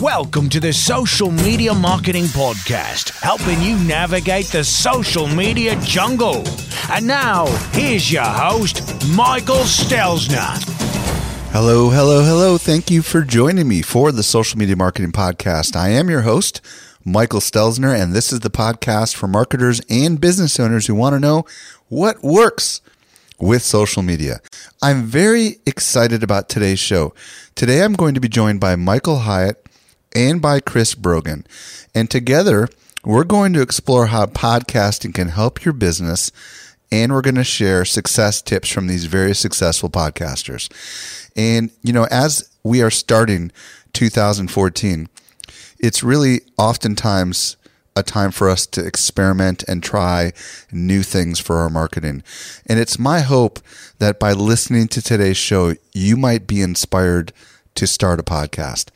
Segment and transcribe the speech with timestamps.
[0.00, 6.44] Welcome to the Social Media Marketing Podcast, helping you navigate the social media jungle.
[6.88, 8.80] And now, here's your host,
[9.16, 10.62] Michael Stelzner.
[11.50, 12.58] Hello, hello, hello.
[12.58, 15.74] Thank you for joining me for the Social Media Marketing Podcast.
[15.74, 16.60] I am your host,
[17.04, 21.20] Michael Stelzner, and this is the podcast for marketers and business owners who want to
[21.20, 21.44] know
[21.88, 22.82] what works
[23.40, 24.40] with social media.
[24.80, 27.14] I'm very excited about today's show.
[27.56, 29.64] Today I'm going to be joined by Michael Hyatt
[30.14, 31.46] and by Chris Brogan.
[31.94, 32.68] And together,
[33.04, 36.30] we're going to explore how podcasting can help your business.
[36.90, 40.70] And we're going to share success tips from these very successful podcasters.
[41.36, 43.52] And, you know, as we are starting
[43.92, 45.08] 2014,
[45.78, 47.56] it's really oftentimes
[47.98, 50.32] a time for us to experiment and try
[50.70, 52.22] new things for our marketing.
[52.66, 53.58] And it's my hope
[53.98, 57.32] that by listening to today's show, you might be inspired
[57.78, 58.90] to start a podcast.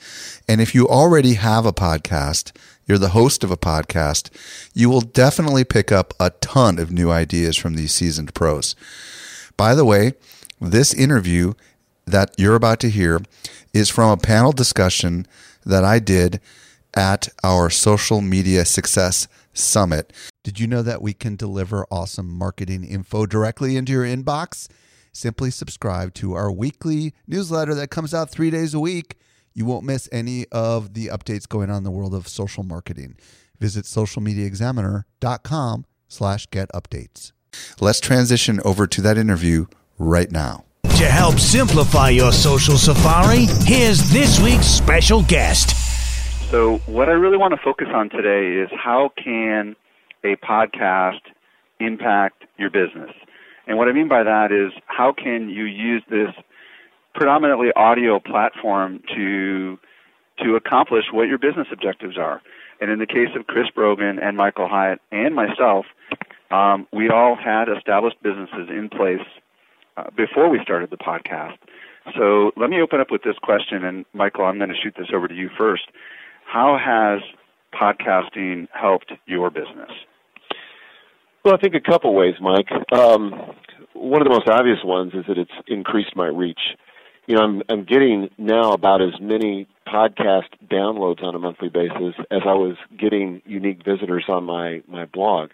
[0.49, 2.51] And if you already have a podcast,
[2.85, 4.29] you're the host of a podcast,
[4.75, 8.75] you will definitely pick up a ton of new ideas from these seasoned pros.
[9.57, 10.15] By the way,
[10.61, 11.53] this interview
[12.07, 13.21] that you're about to hear
[13.73, 15.29] is from a panel discussion
[15.65, 16.41] that I did
[16.93, 20.13] at our social media success summit.
[20.43, 24.69] Did you know that we can deliver awesome marketing info directly into your inbox?
[25.13, 29.17] Simply subscribe to our weekly newsletter that comes out three days a week.
[29.55, 33.17] You won't miss any of the updates going on in the world of social marketing.
[33.61, 37.33] Visit socialmediaexaminer.com slash get updates.
[37.81, 39.67] Let's transition over to that interview
[39.99, 40.65] right now.
[40.85, 45.77] To help simplify your social safari, here's this week's special guest.
[46.51, 49.77] So, what I really want to focus on today is how can
[50.25, 51.21] a podcast
[51.81, 53.11] impact your business?
[53.67, 56.31] And what I mean by that is how can you use this
[57.15, 59.79] predominantly audio platform to
[60.43, 62.41] to accomplish what your business objectives are.
[62.81, 65.87] And in the case of Chris Brogan and Michael Hyatt and myself,
[66.51, 69.25] um, we all had established businesses in place
[69.97, 71.59] uh, before we started the podcast.
[72.17, 75.09] So let me open up with this question, and Michael, I'm going to shoot this
[75.15, 75.85] over to you first.
[76.45, 77.21] How has
[77.73, 79.91] podcasting helped your business?
[81.45, 82.69] Well, I think a couple ways, Mike.
[82.93, 83.33] Um,
[83.95, 86.61] one of the most obvious ones is that it's increased my reach.
[87.27, 92.15] You know, I'm I'm getting now about as many podcast downloads on a monthly basis
[92.31, 95.51] as I was getting unique visitors on my my blog.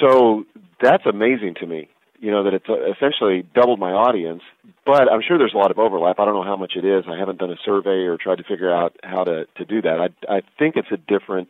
[0.00, 0.44] So
[0.82, 1.88] that's amazing to me.
[2.20, 4.42] You know that it's essentially doubled my audience,
[4.84, 6.20] but I'm sure there's a lot of overlap.
[6.20, 7.04] I don't know how much it is.
[7.08, 10.00] I haven't done a survey or tried to figure out how to to do that.
[10.28, 11.48] I I think it's a different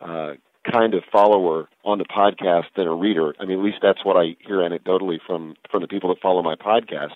[0.00, 0.32] uh,
[0.70, 3.34] kind of follower on the podcast than a reader.
[3.40, 6.42] I mean, at least that's what I hear anecdotally from from the people that follow
[6.42, 7.14] my podcast.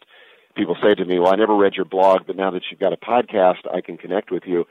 [0.56, 2.92] People say to me, "Well, I never read your blog, but now that you've got
[2.92, 4.66] a podcast, I can connect with you."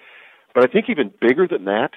[0.53, 1.91] But I think even bigger than that,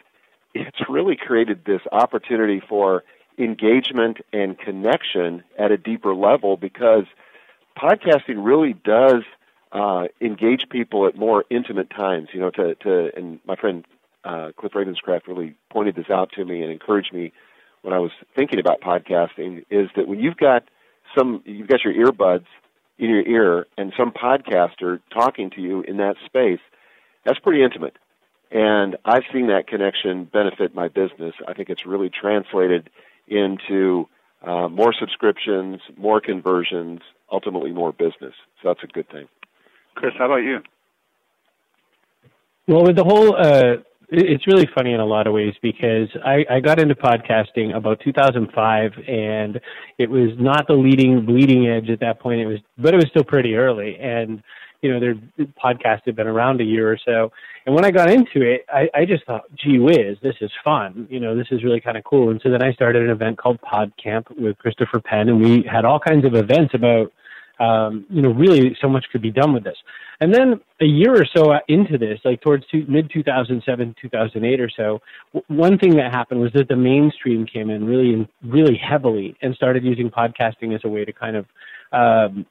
[0.54, 3.04] it's really created this opportunity for
[3.38, 7.04] engagement and connection at a deeper level because
[7.76, 9.22] podcasting really does
[9.72, 12.28] uh, engage people at more intimate times.
[12.32, 13.84] You know, to to and my friend
[14.26, 17.32] uh, Cliff Ravenscraft really pointed this out to me and encouraged me
[17.82, 20.64] when I was thinking about podcasting is that when you've got
[21.16, 22.46] some, you've got your earbuds
[22.98, 26.58] in your ear and some podcaster talking to you in that space,
[27.24, 27.96] that's pretty intimate.
[28.50, 31.34] And I've seen that connection benefit my business.
[31.46, 32.90] I think it's really translated
[33.28, 34.08] into
[34.44, 37.00] uh, more subscriptions, more conversions,
[37.30, 38.34] ultimately more business.
[38.62, 39.28] So that's a good thing.
[39.94, 40.58] Chris, how about you?
[42.68, 43.76] Well, with the whole uh,
[44.08, 48.00] it's really funny in a lot of ways because I, I got into podcasting about
[48.00, 49.60] 2005 and
[49.98, 52.40] it was not the leading bleeding edge at that point.
[52.40, 53.96] It was, but it was still pretty early.
[53.98, 54.42] And,
[54.80, 55.14] you know, their
[55.62, 57.32] podcast had been around a year or so.
[57.64, 61.08] And when I got into it, I, I just thought, gee whiz, this is fun.
[61.10, 62.30] You know, this is really kind of cool.
[62.30, 65.84] And so then I started an event called PodCamp with Christopher Penn and we had
[65.84, 67.12] all kinds of events about
[67.58, 69.76] um, you know, really so much could be done with this.
[70.20, 75.00] And then a year or so into this, like towards mid 2007, 2008 or so,
[75.34, 79.54] w- one thing that happened was that the mainstream came in really, really heavily and
[79.54, 81.46] started using podcasting as a way to kind of
[81.92, 82.46] um,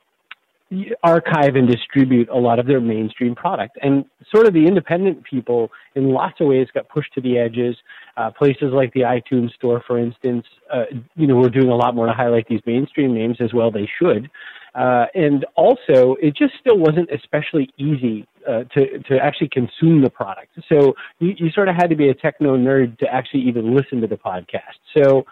[1.04, 3.78] archive and distribute a lot of their mainstream product.
[3.82, 7.76] And sort of the independent people, in lots of ways, got pushed to the edges.
[8.18, 10.86] Uh, places like the iTunes Store, for instance, uh,
[11.16, 13.70] you know, we're doing a lot more to highlight these mainstream names as well.
[13.70, 14.30] They should.
[14.74, 20.10] Uh, and also, it just still wasn't especially easy uh, to to actually consume the
[20.10, 20.50] product.
[20.68, 24.02] So you, you sort of had to be a techno nerd to actually even listen
[24.02, 24.80] to the podcast.
[24.98, 25.26] So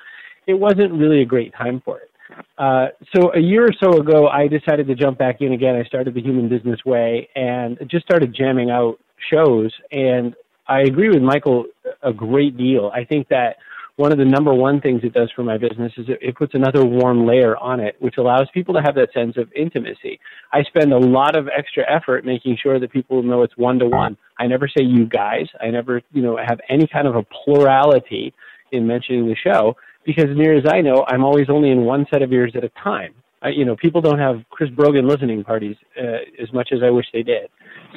[0.47, 2.09] it wasn't really a great time for it.
[2.57, 5.75] Uh, so a year or so ago, I decided to jump back in again.
[5.75, 8.99] I started the Human Business Way and just started jamming out
[9.31, 9.71] shows.
[9.91, 10.35] And
[10.67, 11.65] I agree with Michael
[12.01, 12.91] a great deal.
[12.93, 13.57] I think that
[13.95, 16.55] one of the number one things it does for my business is it, it puts
[16.55, 20.19] another warm layer on it, which allows people to have that sense of intimacy.
[20.51, 23.85] I spend a lot of extra effort making sure that people know it's one to
[23.85, 24.17] one.
[24.39, 25.47] I never say you guys.
[25.61, 28.33] I never, you know, have any kind of a plurality
[28.71, 29.75] in mentioning the show
[30.05, 32.69] because near as I know, I'm always only in one set of ears at a
[32.83, 33.13] time.
[33.41, 36.89] I, you know, people don't have Chris Brogan listening parties uh, as much as I
[36.89, 37.49] wish they did.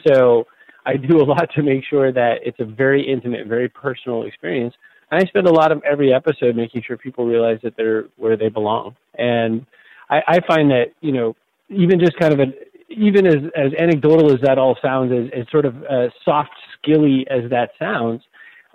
[0.06, 0.46] So
[0.84, 4.74] I do a lot to make sure that it's a very intimate, very personal experience.
[5.10, 8.36] And I spend a lot of every episode making sure people realize that they're where
[8.36, 8.96] they belong.
[9.16, 9.66] And
[10.10, 11.36] I, I find that you know,
[11.68, 12.54] even just kind of an
[12.88, 17.26] even as as anecdotal as that all sounds, as, as sort of uh, soft skilly
[17.30, 18.22] as that sounds,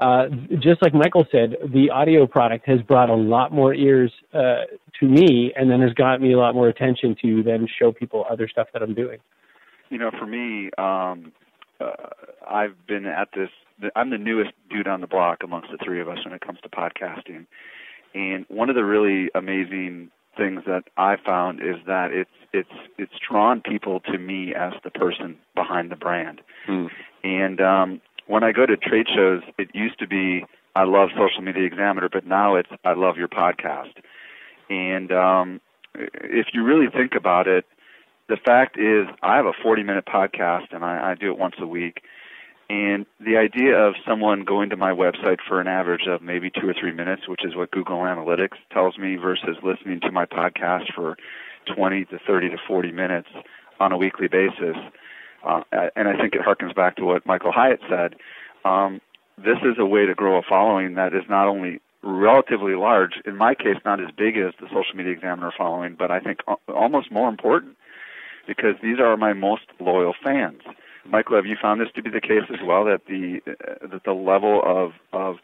[0.01, 0.25] uh,
[0.59, 4.63] just like Michael said, the audio product has brought a lot more ears uh,
[4.99, 8.25] to me, and then has got me a lot more attention to then show people
[8.29, 9.19] other stuff that I'm doing.
[9.89, 11.31] You know, for me, um,
[11.79, 12.09] uh,
[12.49, 13.49] I've been at this.
[13.95, 16.59] I'm the newest dude on the block amongst the three of us when it comes
[16.63, 17.45] to podcasting,
[18.15, 23.13] and one of the really amazing things that I found is that it's it's it's
[23.29, 26.89] drawn people to me as the person behind the brand, mm.
[27.23, 28.01] and um,
[28.31, 32.07] when I go to trade shows, it used to be I love Social Media Examiner,
[32.11, 33.91] but now it's I love your podcast.
[34.69, 35.59] And um,
[35.93, 37.65] if you really think about it,
[38.29, 41.55] the fact is I have a 40 minute podcast and I, I do it once
[41.59, 42.03] a week.
[42.69, 46.69] And the idea of someone going to my website for an average of maybe two
[46.69, 50.93] or three minutes, which is what Google Analytics tells me, versus listening to my podcast
[50.95, 51.17] for
[51.75, 53.27] 20 to 30 to 40 minutes
[53.81, 54.77] on a weekly basis,
[55.43, 55.61] uh,
[55.95, 58.15] and I think it harkens back to what Michael Hyatt said.
[58.63, 59.01] Um,
[59.37, 63.37] this is a way to grow a following that is not only relatively large, in
[63.37, 67.11] my case, not as big as the Social Media Examiner following, but I think almost
[67.11, 67.75] more important
[68.47, 70.61] because these are my most loyal fans.
[71.05, 72.85] Michael, have you found this to be the case as well?
[72.85, 75.37] That the uh, that the level of of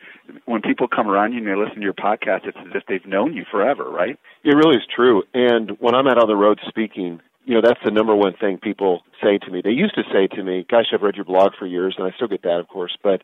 [0.46, 3.06] when people come around you and they listen to your podcast, it's as if they've
[3.06, 4.20] known you forever, right?
[4.44, 5.24] It really is true.
[5.34, 8.58] And when I'm out on the road speaking, you know that's the number one thing
[8.58, 9.62] people say to me.
[9.64, 12.12] They used to say to me, "Gosh, I've read your blog for years," and I
[12.12, 12.96] still get that, of course.
[13.02, 13.22] But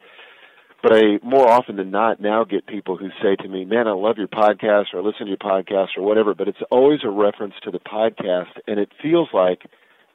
[0.81, 3.91] but I more often than not now get people who say to me, "Man, I
[3.91, 6.33] love your podcast," or "I "Listen to your podcast," or whatever.
[6.33, 9.65] But it's always a reference to the podcast, and it feels like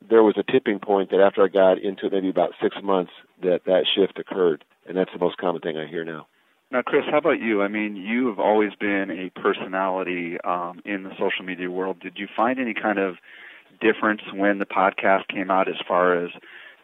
[0.08, 3.12] there was a tipping point that after I got into it, maybe about six months,
[3.42, 6.26] that that shift occurred, and that's the most common thing I hear now.
[6.70, 7.62] Now, Chris, how about you?
[7.62, 12.00] I mean, you have always been a personality um, in the social media world.
[12.00, 13.16] Did you find any kind of
[13.80, 16.30] difference when the podcast came out as far as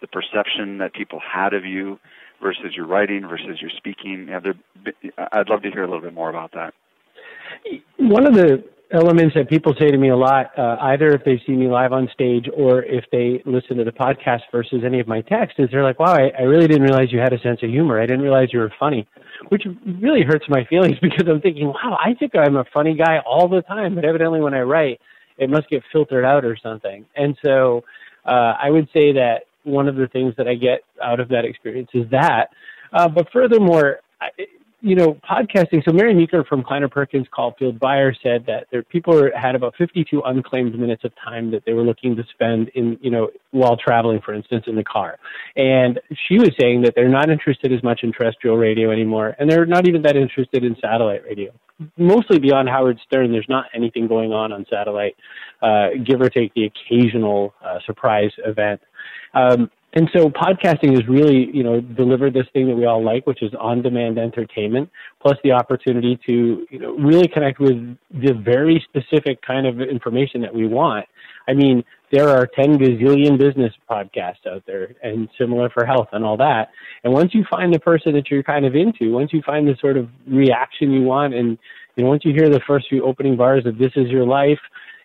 [0.01, 1.99] the perception that people had of you
[2.43, 4.29] versus your writing versus your speaking?
[4.29, 4.55] Have there,
[5.33, 6.75] I'd love to hear a little bit more about that.
[7.99, 11.43] One of the elements that people say to me a lot, uh, either if they
[11.47, 15.09] see me live on stage or if they listen to the podcast versus any of
[15.09, 17.61] my text, is they're like, wow, I, I really didn't realize you had a sense
[17.63, 18.01] of humor.
[18.01, 19.07] I didn't realize you were funny,
[19.49, 19.65] which
[20.01, 23.49] really hurts my feelings because I'm thinking, wow, I think I'm a funny guy all
[23.49, 25.01] the time, but evidently when I write,
[25.39, 27.05] it must get filtered out or something.
[27.17, 27.85] And so
[28.25, 31.45] uh, I would say that one of the things that I get out of that
[31.45, 32.49] experience is that.
[32.93, 34.29] Uh, but furthermore, I,
[34.85, 35.83] you know, podcasting.
[35.83, 40.21] So Mary Meeker from Kleiner Perkins Caufield Byers said that there people had about 52
[40.27, 44.21] unclaimed minutes of time that they were looking to spend in, you know, while traveling,
[44.23, 45.19] for instance, in the car.
[45.57, 45.99] And
[46.29, 49.65] she was saying that they're not interested as much in terrestrial radio anymore, and they're
[49.65, 51.51] not even that interested in satellite radio.
[51.97, 55.17] Mostly beyond Howard Stern, there's not anything going on on satellite,
[55.61, 58.81] uh, give or take the occasional uh, surprise event.
[59.35, 63.27] Um, and so podcasting has really, you know, delivered this thing that we all like,
[63.27, 64.91] which is on-demand entertainment,
[65.21, 70.41] plus the opportunity to, you know, really connect with the very specific kind of information
[70.43, 71.07] that we want.
[71.49, 71.85] I mean,
[72.15, 76.69] there are 10 gazillion business podcasts out there and similar for health and all that.
[77.03, 79.75] And once you find the person that you're kind of into, once you find the
[79.81, 81.59] sort of reaction you want and,
[81.97, 84.59] once you hear the first few opening bars of this is your life,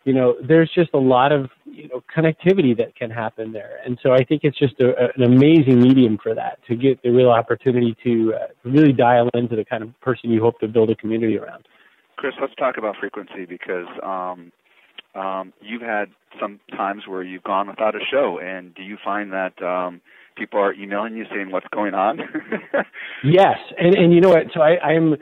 [0.05, 3.99] you know, there's just a lot of you know connectivity that can happen there, and
[4.01, 7.29] so I think it's just a, an amazing medium for that to get the real
[7.29, 10.95] opportunity to uh, really dial into the kind of person you hope to build a
[10.95, 11.67] community around.
[12.17, 14.51] Chris, let's talk about frequency because um,
[15.15, 16.05] um, you've had
[16.39, 20.01] some times where you've gone without a show, and do you find that um,
[20.37, 22.19] people are emailing you saying what's going on?
[23.23, 24.47] yes, and and you know what?
[24.53, 25.13] So I, I'm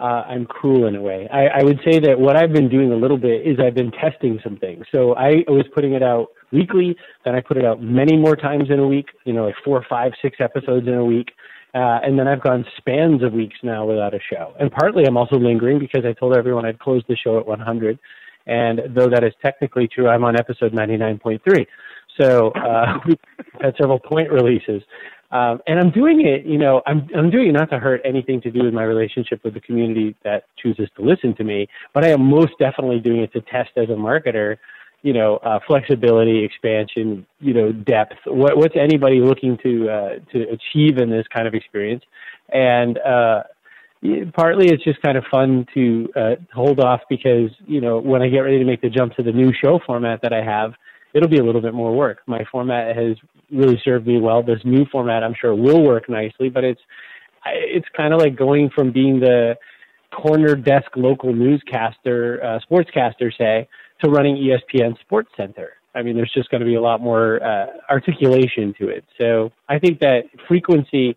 [0.00, 1.28] uh, I'm cruel in a way.
[1.32, 3.90] I, I would say that what I've been doing a little bit is I've been
[3.90, 4.86] testing some things.
[4.92, 8.70] So I was putting it out weekly, then I put it out many more times
[8.70, 9.06] in a week.
[9.24, 11.30] You know, like four, five, six episodes in a week.
[11.74, 14.54] Uh, and then I've gone spans of weeks now without a show.
[14.58, 17.98] And partly I'm also lingering because I told everyone I'd close the show at 100.
[18.48, 21.66] And though that is technically true, I'm on episode 99.3.
[22.20, 23.18] So uh, we've
[23.60, 24.82] had several point releases.
[25.30, 28.40] Um, and I'm doing it, you know, I'm, I'm doing it not to hurt anything
[28.40, 32.02] to do with my relationship with the community that chooses to listen to me, but
[32.02, 34.56] I am most definitely doing it to test as a marketer
[35.02, 38.14] you know, uh, flexibility, expansion, you know, depth.
[38.26, 42.02] What, what's anybody looking to uh, to achieve in this kind of experience?
[42.52, 43.44] And uh,
[44.34, 48.28] partly it's just kind of fun to uh, hold off because you know when I
[48.28, 50.74] get ready to make the jump to the new show format that I have,
[51.14, 52.18] it'll be a little bit more work.
[52.26, 53.16] My format has
[53.50, 54.42] really served me well.
[54.42, 56.80] This new format, I'm sure, will work nicely, but it's
[57.46, 59.56] it's kind of like going from being the
[60.12, 63.68] corner desk local newscaster, uh, sportscaster, say,
[64.02, 65.72] to running ESPN Sports Center.
[65.94, 69.04] I mean, there's just going to be a lot more uh, articulation to it.
[69.18, 71.16] So I think that frequency.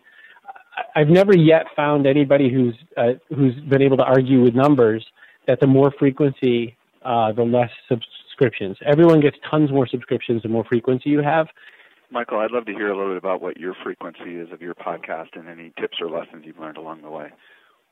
[0.94, 5.04] I've never yet found anybody who's uh, who's been able to argue with numbers
[5.46, 8.76] that the more frequency, uh, the less subscriptions.
[8.84, 11.48] Everyone gets tons more subscriptions the more frequency you have.
[12.10, 14.74] Michael, I'd love to hear a little bit about what your frequency is of your
[14.74, 17.30] podcast and any tips or lessons you've learned along the way.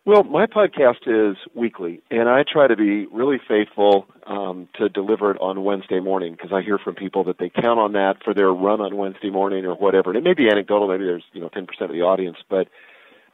[0.07, 5.31] Well, my podcast is weekly, and I try to be really faithful um, to deliver
[5.31, 8.33] it on Wednesday morning because I hear from people that they count on that for
[8.33, 10.09] their run on Wednesday morning or whatever.
[10.09, 12.69] And it may be anecdotal, maybe there's you know 10% of the audience, but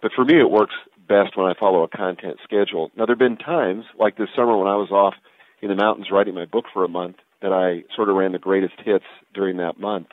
[0.03, 0.75] but for me, it works
[1.09, 2.91] best when I follow a content schedule.
[2.97, 5.15] Now, there have been times like this summer when I was off
[5.63, 8.39] in the mountains writing my book for a month that I sort of ran the
[8.39, 10.09] greatest hits during that month.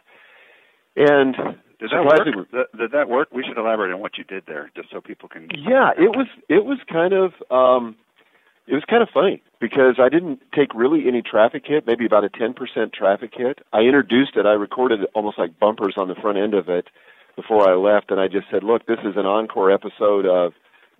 [0.95, 1.35] And
[1.83, 2.69] did that work?
[2.77, 3.27] Did that work?
[3.33, 5.49] We should elaborate on what you did there, just so people can.
[5.53, 7.97] Yeah, it was it was kind of um,
[8.67, 12.23] it was kind of funny because I didn't take really any traffic hit, maybe about
[12.23, 13.59] a ten percent traffic hit.
[13.73, 14.45] I introduced it.
[14.45, 16.87] I recorded almost like bumpers on the front end of it
[17.35, 20.53] before I left, and I just said, "Look, this is an encore episode of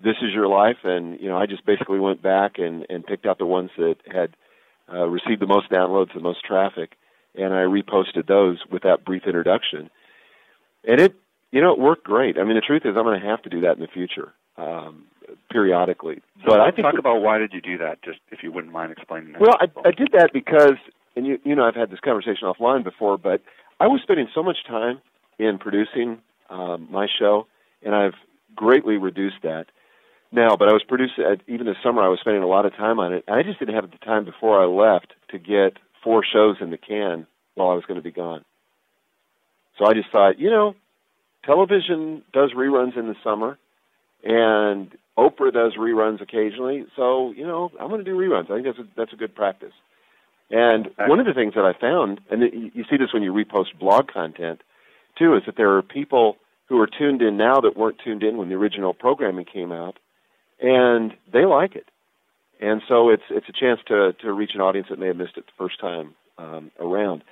[0.04, 3.26] This Is Your Life," and you know, I just basically went back and and picked
[3.26, 4.36] out the ones that had
[4.92, 6.98] uh, received the most downloads, the most traffic,
[7.36, 9.90] and I reposted those with that brief introduction
[10.86, 11.16] and it
[11.52, 12.38] you know it worked great.
[12.38, 14.34] I mean, the truth is, I'm going to have to do that in the future,
[14.58, 15.06] um,
[15.52, 16.22] periodically.
[16.42, 18.04] So but I think talk about why did you do that?
[18.04, 19.42] Just if you wouldn't mind explaining that.
[19.42, 20.78] Well, I, I did that because,
[21.16, 23.42] and you you know, I've had this conversation offline before, but
[23.80, 25.02] I was spending so much time
[25.40, 27.48] in producing um, my show,
[27.84, 28.16] and I've
[28.56, 29.66] greatly reduced that
[30.32, 30.56] now.
[30.56, 32.02] But I was producing even this summer.
[32.02, 33.24] I was spending a lot of time on it.
[33.28, 36.78] I just didn't have the time before I left to get four shows in the
[36.78, 38.44] can while I was going to be gone.
[39.78, 40.76] So I just thought, you know,
[41.46, 43.58] television does reruns in the summer,
[44.24, 46.86] and Oprah does reruns occasionally.
[46.96, 48.52] So you know, I'm going to do reruns.
[48.52, 49.74] I think that's a, that's a good practice.
[50.50, 53.80] And one of the things that I found, and you see this when you repost
[53.80, 54.62] blog content,
[55.18, 56.38] too, is that there are people
[56.70, 59.98] who are tuned in now that weren't tuned in when the original programming came out,
[60.62, 61.86] and they like it.
[62.62, 65.38] And so it's it's a chance to to reach an audience that may have missed
[65.38, 67.24] it the first time um, around.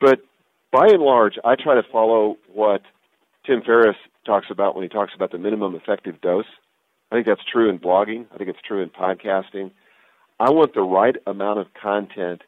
[0.00, 0.20] But
[0.72, 2.82] by and large, I try to follow what
[3.46, 6.46] Tim Ferriss talks about when he talks about the minimum effective dose.
[7.10, 8.26] I think that's true in blogging.
[8.34, 9.70] I think it's true in podcasting.
[10.38, 12.42] I want the right amount of content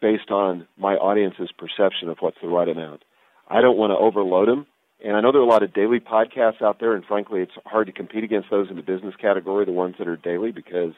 [0.00, 3.02] based on my audience's perception of what's the right amount.
[3.48, 4.66] I don't want to overload them.
[5.02, 7.52] And I know there are a lot of daily podcasts out there, and frankly, it's
[7.64, 10.92] hard to compete against those in the business category, the ones that are daily, because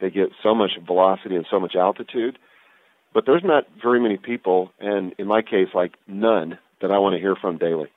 [0.00, 2.38] they get so much velocity and so much altitude.
[3.14, 7.14] But there's not very many people, and in my case, like none, that I want
[7.14, 7.88] to hear from daily.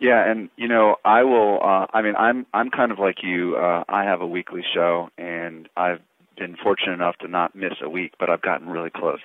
[0.00, 1.58] Yeah, and you know, I will.
[1.62, 3.56] Uh, I mean, I'm I'm kind of like you.
[3.56, 6.00] Uh, I have a weekly show, and I've
[6.38, 9.18] been fortunate enough to not miss a week, but I've gotten really close.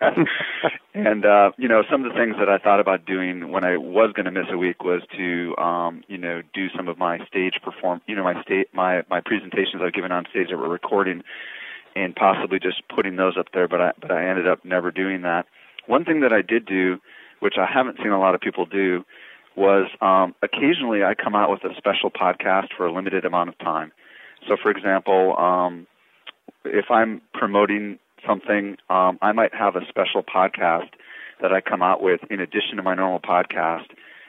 [0.94, 3.76] and uh, you know, some of the things that I thought about doing when I
[3.76, 7.24] was going to miss a week was to, um, you know, do some of my
[7.26, 10.68] stage perform, you know, my state, my my presentations I've given on stage that we're
[10.68, 11.22] recording
[11.96, 15.22] and possibly just putting those up there, but I but I ended up never doing
[15.22, 15.46] that.
[15.86, 16.98] One thing that I did do,
[17.40, 19.04] which I haven't seen a lot of people do,
[19.56, 23.58] was um, occasionally I come out with a special podcast for a limited amount of
[23.58, 23.92] time.
[24.48, 25.86] So, for example, um,
[26.64, 30.88] if I'm promoting something, um, I might have a special podcast
[31.40, 33.86] that I come out with in addition to my normal podcast,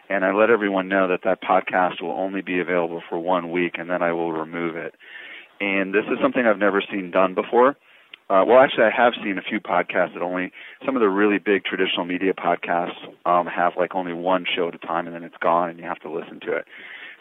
[0.10, 3.75] and I let everyone know that that podcast will only be available for one week,
[3.77, 4.93] and then I will remove it
[5.59, 7.77] and this is something I've never seen done before.
[8.29, 10.51] uh, well, actually, I have seen a few podcasts that only
[10.85, 14.75] some of the really big traditional media podcasts um, have like only one show at
[14.75, 16.65] a time, and then it's gone, and you have to listen to it.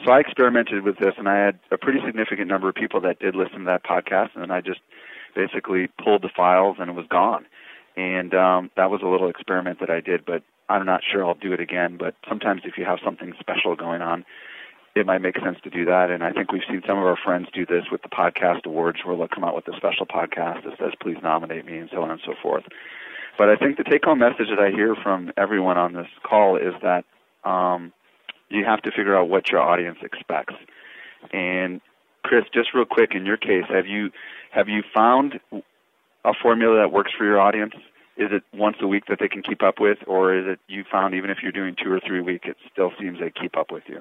[0.04, 3.18] So I experimented with this, and I had a pretty significant number of people that
[3.18, 4.80] did listen to that podcast, and then I just
[5.34, 7.46] basically pulled the files, and it was gone.
[7.96, 11.34] And um, that was a little experiment that I did, but I'm not sure I'll
[11.34, 11.96] do it again.
[11.98, 14.24] But sometimes if you have something special going on,
[14.94, 16.10] it might make sense to do that.
[16.10, 18.98] And I think we've seen some of our friends do this with the podcast awards,
[19.04, 22.02] where they'll come out with a special podcast that says, "Please nominate me," and so
[22.02, 22.64] on and so forth.
[23.36, 26.74] But I think the take-home message that I hear from everyone on this call is
[26.82, 27.04] that
[27.44, 27.92] um,
[28.48, 30.54] you have to figure out what your audience expects.
[31.32, 31.80] And
[32.22, 34.10] Chris, just real quick, in your case, have you
[34.52, 35.40] have you found
[36.24, 37.74] a formula that works for your audience?
[38.16, 40.84] Is it once a week that they can keep up with, or is it you
[40.90, 43.56] found even if you're doing two or three a week, it still seems they keep
[43.56, 44.00] up with you?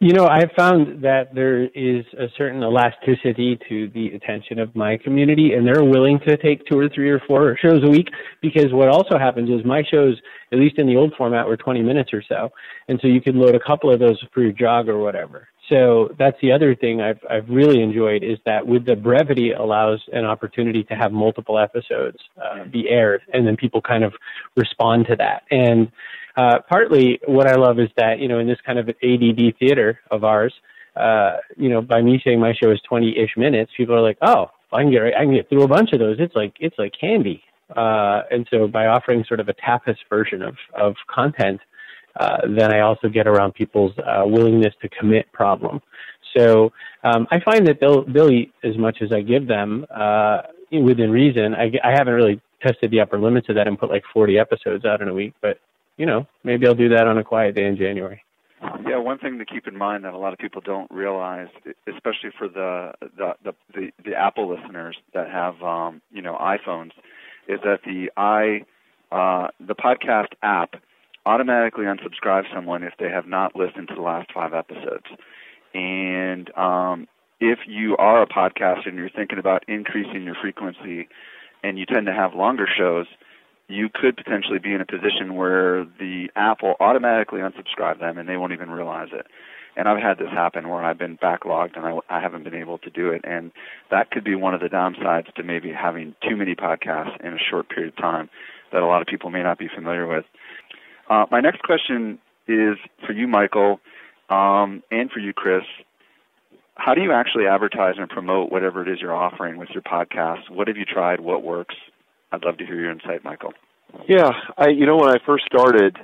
[0.00, 4.98] You know, I've found that there is a certain elasticity to the attention of my
[4.98, 8.08] community, and they're willing to take two or three or four shows a week
[8.42, 10.20] because what also happens is my shows,
[10.52, 12.50] at least in the old format, were 20 minutes or so.
[12.88, 15.48] And so you can load a couple of those for your jog or whatever.
[15.70, 20.02] So that's the other thing I've, I've really enjoyed is that with the brevity allows
[20.12, 24.12] an opportunity to have multiple episodes uh, be aired, and then people kind of
[24.56, 25.44] respond to that.
[25.50, 25.90] And
[26.36, 30.00] uh, partly what I love is that, you know, in this kind of ADD theater
[30.10, 30.52] of ours,
[30.96, 34.50] uh, you know, by me saying my show is 20-ish minutes, people are like, oh,
[34.72, 36.16] I can get, I can get through a bunch of those.
[36.18, 37.42] It's like, it's like candy.
[37.74, 41.60] Uh, and so by offering sort of a tapas version of, of content,
[42.18, 45.80] uh, then I also get around people's uh, willingness to commit problem.
[46.36, 46.72] So
[47.02, 51.10] um, I find that they'll they'll eat as much as I give them uh, within
[51.10, 51.54] reason.
[51.54, 54.84] I, I haven't really tested the upper limits of that and put like 40 episodes
[54.84, 55.58] out in a week, but
[55.96, 58.22] you know, maybe I'll do that on a quiet day in January.
[58.86, 61.48] Yeah, one thing to keep in mind that a lot of people don't realize,
[61.86, 66.92] especially for the the the, the, the Apple listeners that have um, you know iPhones,
[67.48, 68.64] is that the i
[69.12, 70.74] uh, the podcast app
[71.26, 75.06] automatically unsubscribes someone if they have not listened to the last five episodes.
[75.72, 77.08] And um,
[77.40, 81.08] if you are a podcaster and you're thinking about increasing your frequency,
[81.62, 83.06] and you tend to have longer shows,
[83.68, 88.28] you could potentially be in a position where the app will automatically unsubscribe them and
[88.28, 89.26] they won't even realize it.
[89.76, 92.78] And I've had this happen where I've been backlogged and I, I haven't been able
[92.78, 93.22] to do it.
[93.24, 93.50] And
[93.90, 97.38] that could be one of the downsides to maybe having too many podcasts in a
[97.38, 98.28] short period of time
[98.72, 100.24] that a lot of people may not be familiar with.
[101.08, 103.80] Uh, my next question is for you, Michael,
[104.28, 105.64] um, and for you, Chris.
[106.76, 110.50] How do you actually advertise and promote whatever it is you're offering with your podcast?
[110.50, 111.20] What have you tried?
[111.20, 111.76] What works?
[112.34, 113.52] I'd love to hear your insight, Michael.
[114.08, 115.96] Yeah, I you know when I first started,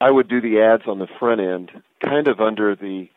[0.00, 1.70] I would do the ads on the front end,
[2.04, 3.08] kind of under the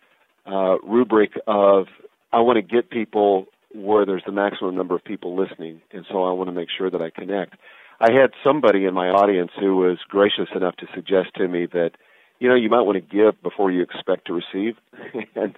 [0.45, 1.87] uh, rubric of
[2.33, 6.23] I want to get people where there's the maximum number of people listening, and so
[6.23, 7.55] I want to make sure that I connect.
[7.99, 11.91] I had somebody in my audience who was gracious enough to suggest to me that,
[12.39, 14.75] you know, you might want to give before you expect to receive,
[15.35, 15.57] and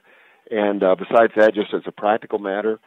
[0.50, 2.80] and uh, besides that, just as a practical matter,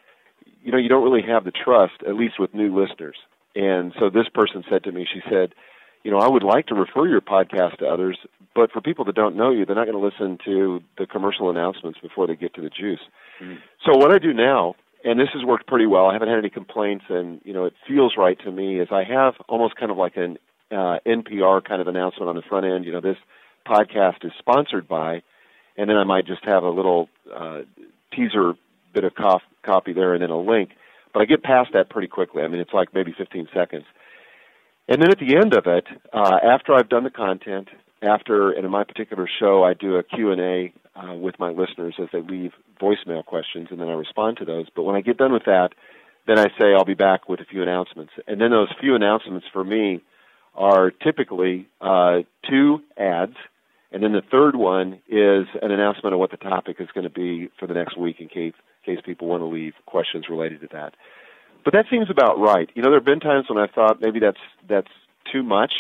[0.63, 3.17] you know, you don't really have the trust, at least with new listeners.
[3.55, 5.55] And so this person said to me, she said,
[6.03, 8.19] you know, I would like to refer your podcast to others,
[8.55, 11.51] but for people that don't know you, they're not going to listen to the commercial
[11.51, 13.01] announcements before they get to the juice.
[13.43, 13.57] Mm-hmm.
[13.85, 16.07] So what I do now, and this has worked pretty well.
[16.07, 18.81] I haven't had any complaints, and you know, it feels right to me.
[18.81, 20.39] Is I have almost kind of like an
[20.71, 22.85] uh, NPR kind of announcement on the front end.
[22.85, 23.17] You know, this
[23.67, 25.23] podcast is sponsored by,
[25.77, 27.61] and then I might just have a little uh,
[28.15, 28.55] teaser
[28.93, 30.71] bit of cof- copy there, and then a link.
[31.13, 32.43] But I get past that pretty quickly.
[32.43, 33.85] I mean, it's like maybe 15 seconds.
[34.89, 37.69] And then at the end of it, uh, after I've done the content,
[38.03, 42.09] after, and in my particular show, I do a Q&A uh, with my listeners as
[42.13, 44.67] they leave voicemail questions, and then I respond to those.
[44.75, 45.71] But when I get done with that,
[46.27, 48.13] then I say I'll be back with a few announcements.
[48.27, 50.03] And then those few announcements for me
[50.55, 53.37] are typically uh, two ads,
[53.93, 57.11] and then the third one is an announcement of what the topic is going to
[57.11, 58.55] be for the next week in case
[58.87, 60.95] in case people want to leave questions related to that.
[61.65, 62.71] But that seems about right.
[62.75, 64.89] You know, there have been times when I thought maybe that's that's
[65.31, 65.73] too much.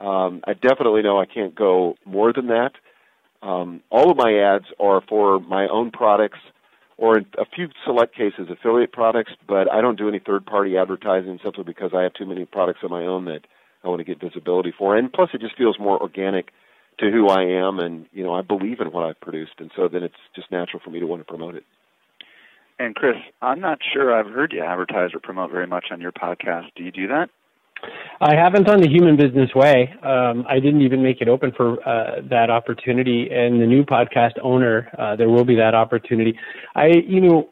[0.00, 2.72] Um, I definitely know I can't go more than that.
[3.42, 6.38] Um, all of my ads are for my own products,
[6.96, 9.32] or in a few select cases affiliate products.
[9.46, 12.90] But I don't do any third-party advertising simply because I have too many products of
[12.90, 13.40] my own that
[13.84, 14.96] I want to get visibility for.
[14.96, 16.50] And plus, it just feels more organic
[17.00, 19.88] to who I am, and you know, I believe in what I've produced, and so
[19.88, 21.64] then it's just natural for me to want to promote it.
[22.78, 26.12] And Chris, I'm not sure I've heard you advertise or promote very much on your
[26.12, 26.66] podcast.
[26.76, 27.28] Do you do that?
[28.20, 29.92] I haven't on the Human Business Way.
[30.02, 33.28] Um, I didn't even make it open for uh, that opportunity.
[33.30, 36.38] And the new podcast owner, uh, there will be that opportunity.
[36.74, 37.50] I, you know,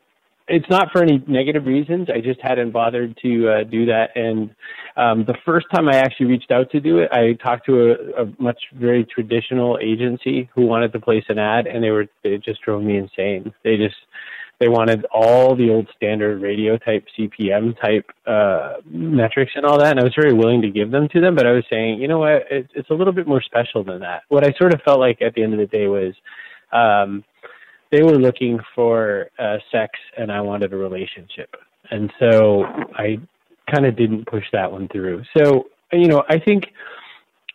[0.48, 2.08] it's not for any negative reasons.
[2.11, 4.11] I just hadn't bothered to uh, do that.
[4.14, 4.50] And
[4.96, 8.22] um, the first time I actually reached out to do it, I talked to a,
[8.22, 12.38] a much very traditional agency who wanted to place an ad, and they were they
[12.38, 13.52] just drove me insane.
[13.62, 13.96] They just
[14.58, 19.92] they wanted all the old standard radio type CPM type uh, metrics and all that,
[19.92, 21.34] and I was very willing to give them to them.
[21.34, 24.00] But I was saying, you know what, it, it's a little bit more special than
[24.00, 24.22] that.
[24.28, 26.14] What I sort of felt like at the end of the day was.
[26.70, 27.24] Um,
[27.90, 31.55] they were looking for uh, sex and I wanted a relationship.
[31.90, 33.18] And so I
[33.72, 35.22] kind of didn't push that one through.
[35.37, 36.64] So, you know, I think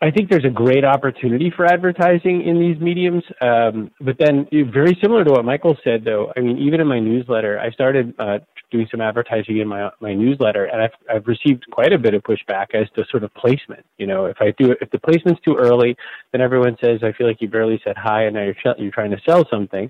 [0.02, 3.24] I think there's a great opportunity for advertising in these mediums.
[3.42, 7.00] Um, but then, very similar to what Michael said, though, I mean, even in my
[7.00, 11.66] newsletter, I started uh, doing some advertising in my my newsletter, and I've I've received
[11.72, 13.86] quite a bit of pushback as to sort of placement.
[13.98, 15.96] You know, if I do if the placement's too early,
[16.34, 19.12] then everyone says I feel like you barely said hi, and now you're you're trying
[19.12, 19.90] to sell something.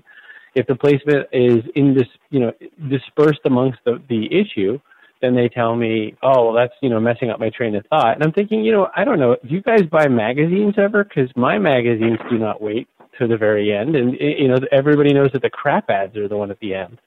[0.54, 2.52] If the placement is in this, you know,
[2.88, 4.78] dispersed amongst the the issue,
[5.20, 8.14] then they tell me, oh, well, that's, you know, messing up my train of thought.
[8.14, 11.02] And I'm thinking, you know, I don't know, do you guys buy magazines ever?
[11.02, 12.88] Because my magazines do not wait
[13.18, 13.96] to the very end.
[13.96, 16.98] And, you know, everybody knows that the crap ads are the one at the end.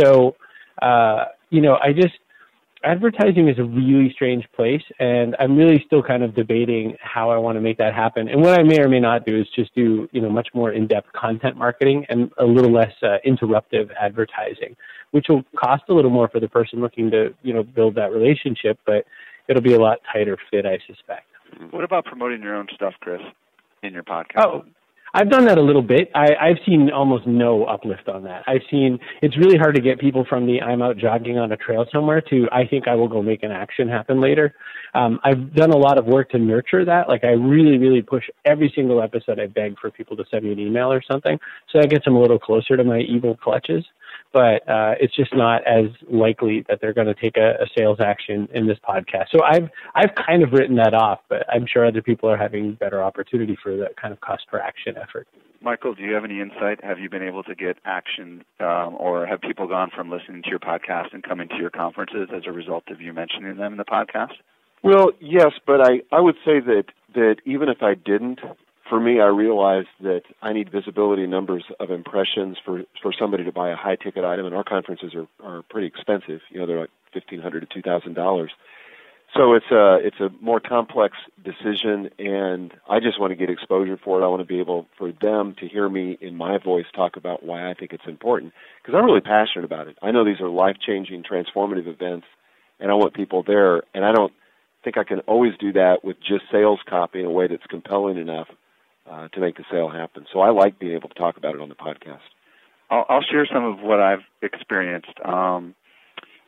[0.00, 0.34] So,
[0.80, 2.14] uh, you know, I just,
[2.84, 7.36] advertising is a really strange place and i'm really still kind of debating how i
[7.36, 8.28] want to make that happen.
[8.28, 10.72] And what i may or may not do is just do you know much more
[10.72, 14.76] in-depth content marketing and a little less uh, interruptive advertising
[15.12, 18.12] which will cost a little more for the person looking to you know build that
[18.12, 19.04] relationship but
[19.48, 21.26] it'll be a lot tighter fit i suspect.
[21.70, 23.20] What about promoting your own stuff chris
[23.82, 24.38] in your podcast?
[24.38, 24.64] Oh
[25.14, 26.10] I've done that a little bit.
[26.14, 28.44] I, I've seen almost no uplift on that.
[28.46, 31.56] I've seen it's really hard to get people from the I'm out jogging on a
[31.56, 34.54] trail somewhere to I think I will go make an action happen later.
[34.94, 37.08] Um, I've done a lot of work to nurture that.
[37.08, 39.38] Like I really, really push every single episode.
[39.38, 41.38] I beg for people to send me an email or something,
[41.70, 43.84] so that gets them a little closer to my evil clutches
[44.32, 47.98] but uh, it's just not as likely that they're going to take a, a, sales
[48.00, 49.26] action in this podcast.
[49.30, 52.74] So I've I've kind of written that off, but I'm sure other people are having
[52.74, 55.28] better opportunity for that kind of cost per action effort.
[55.60, 56.82] Michael, do you have any insight?
[56.82, 60.50] Have you been able to get action, um, or have people gone from listening to
[60.50, 63.78] your podcast and coming to your conferences as a result of you mentioning them in
[63.78, 64.32] the podcast?
[64.82, 68.40] Well, yes, but I I would say that that even if I didn't,
[68.92, 73.50] for me, I realized that I need visibility numbers of impressions for for somebody to
[73.50, 76.42] buy a high ticket item, and our conferences are are pretty expensive.
[76.50, 78.50] You know, they're like fifteen hundred to two thousand dollars.
[79.34, 83.96] So it's a it's a more complex decision, and I just want to get exposure
[83.96, 84.24] for it.
[84.26, 87.42] I want to be able for them to hear me in my voice talk about
[87.42, 88.52] why I think it's important
[88.82, 89.96] because I'm really passionate about it.
[90.02, 92.26] I know these are life changing, transformative events,
[92.78, 93.84] and I want people there.
[93.94, 94.34] And I don't
[94.84, 98.18] think I can always do that with just sales copy in a way that's compelling
[98.18, 98.48] enough
[99.10, 100.26] uh, to make the sale happen.
[100.32, 102.20] So I like being able to talk about it on the podcast.
[102.90, 105.18] I'll, I'll share some of what I've experienced.
[105.24, 105.74] Um,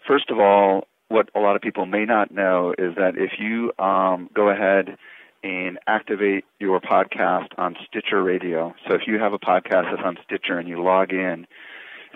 [0.07, 3.73] first of all, what a lot of people may not know is that if you
[3.83, 4.97] um, go ahead
[5.43, 10.17] and activate your podcast on Stitcher Radio, so if you have a podcast that's on
[10.25, 11.47] Stitcher and you log in,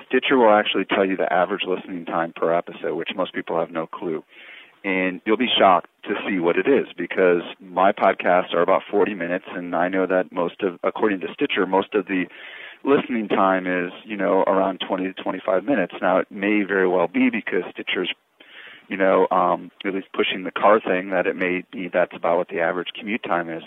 [0.07, 3.71] Stitcher will actually tell you the average listening time per episode, which most people have
[3.71, 4.25] no clue
[4.85, 9.15] and you'll be shocked to see what it is because my podcasts are about 40
[9.15, 12.27] minutes and I know that most of according to Stitcher most of the
[12.85, 15.95] listening time is you know around 20 to 25 minutes.
[16.01, 18.13] Now it may very well be because Stitcher's
[18.89, 22.39] you know um at least pushing the car thing that it may be that's about
[22.39, 23.63] what the average commute time is.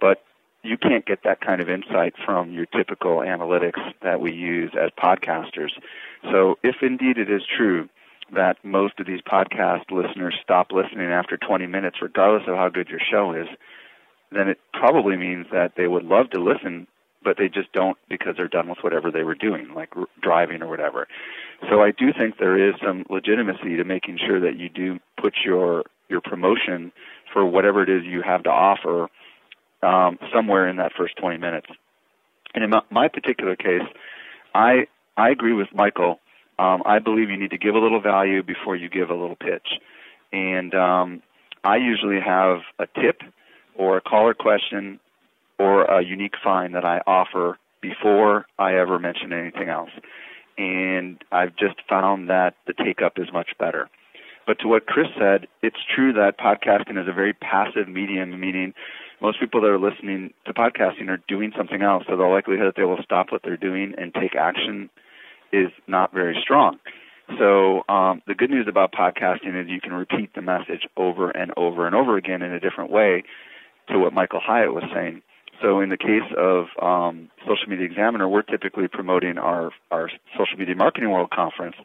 [0.00, 0.22] But
[0.62, 4.90] you can't get that kind of insight from your typical analytics that we use as
[4.90, 5.70] podcasters.
[6.30, 7.88] So if indeed it is true
[8.34, 12.88] that most of these podcast listeners stop listening after 20 minutes, regardless of how good
[12.88, 13.46] your show is,
[14.30, 16.86] then it probably means that they would love to listen,
[17.22, 20.62] but they just don't because they're done with whatever they were doing, like r- driving
[20.62, 21.06] or whatever.
[21.70, 25.34] So I do think there is some legitimacy to making sure that you do put
[25.44, 26.92] your your promotion
[27.32, 29.08] for whatever it is you have to offer
[29.82, 31.68] um, somewhere in that first 20 minutes.
[32.54, 33.82] And in my, my particular case,
[34.54, 36.20] I I agree with Michael
[36.58, 39.36] um, I believe you need to give a little value before you give a little
[39.36, 39.80] pitch.
[40.32, 41.22] And um,
[41.64, 43.22] I usually have a tip
[43.74, 45.00] or a caller question
[45.58, 49.90] or a unique find that I offer before I ever mention anything else.
[50.58, 53.88] And I've just found that the take up is much better.
[54.46, 58.74] But to what Chris said, it's true that podcasting is a very passive medium, meaning
[59.20, 62.04] most people that are listening to podcasting are doing something else.
[62.08, 64.90] So the likelihood that they will stop what they're doing and take action
[65.52, 66.78] is not very strong.
[67.38, 71.52] So um, the good news about podcasting is you can repeat the message over and
[71.56, 73.22] over and over again in a different way
[73.88, 75.22] to what Michael Hyatt was saying.
[75.60, 80.58] So in the case of um, Social Media Examiner, we're typically promoting our our Social
[80.58, 81.76] Media Marketing World Conference,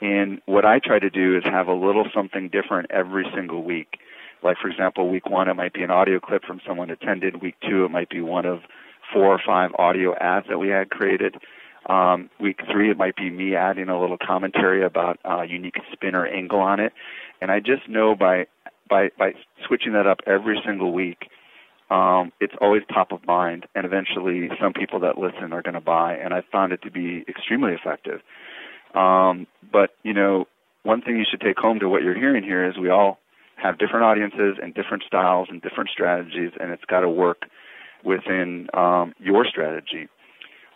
[0.00, 3.98] And what I try to do is have a little something different every single week.
[4.42, 7.40] Like, for example, week one, it might be an audio clip from someone attended.
[7.42, 8.60] Week two, it might be one of
[9.12, 11.36] four or five audio ads that we had created.
[11.88, 15.76] Um, week three, it might be me adding a little commentary about a uh, unique
[15.92, 16.92] spin or angle on it.
[17.40, 18.46] And I just know by
[18.88, 19.34] by by
[19.66, 21.28] switching that up every single week,
[21.90, 25.80] um, it's always top of mind, and eventually, some people that listen are going to
[25.80, 26.16] buy.
[26.16, 28.20] And I found it to be extremely effective.
[28.94, 30.46] Um, but you know,
[30.82, 33.18] one thing you should take home to what you're hearing here is we all
[33.56, 37.46] have different audiences and different styles and different strategies, and it's got to work
[38.04, 40.08] within um, your strategy.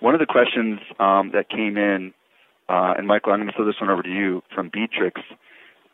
[0.01, 2.13] One of the questions um, that came in,
[2.69, 5.21] uh, and Michael, I'm going to throw this one over to you from Beatrix,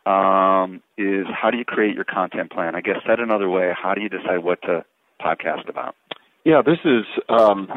[0.05, 2.75] um, is how do you create your content plan?
[2.75, 4.85] I guess said another way, how do you decide what to
[5.21, 5.95] podcast about?
[6.45, 7.67] Yeah, this is um,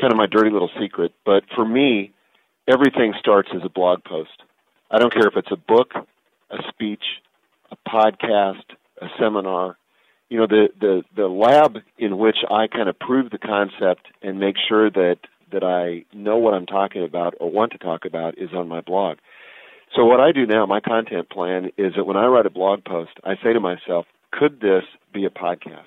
[0.00, 2.12] kind of my dirty little secret, but for me,
[2.66, 4.42] everything starts as a blog post.
[4.90, 5.92] I don't care if it's a book,
[6.50, 7.04] a speech,
[7.70, 8.64] a podcast,
[9.00, 9.76] a seminar.
[10.30, 14.40] You know, the the the lab in which I kind of prove the concept and
[14.40, 15.18] make sure that
[15.52, 18.80] that I know what I'm talking about or want to talk about is on my
[18.80, 19.18] blog.
[19.94, 22.84] So what I do now, my content plan is that when I write a blog
[22.84, 25.86] post, I say to myself, could this be a podcast?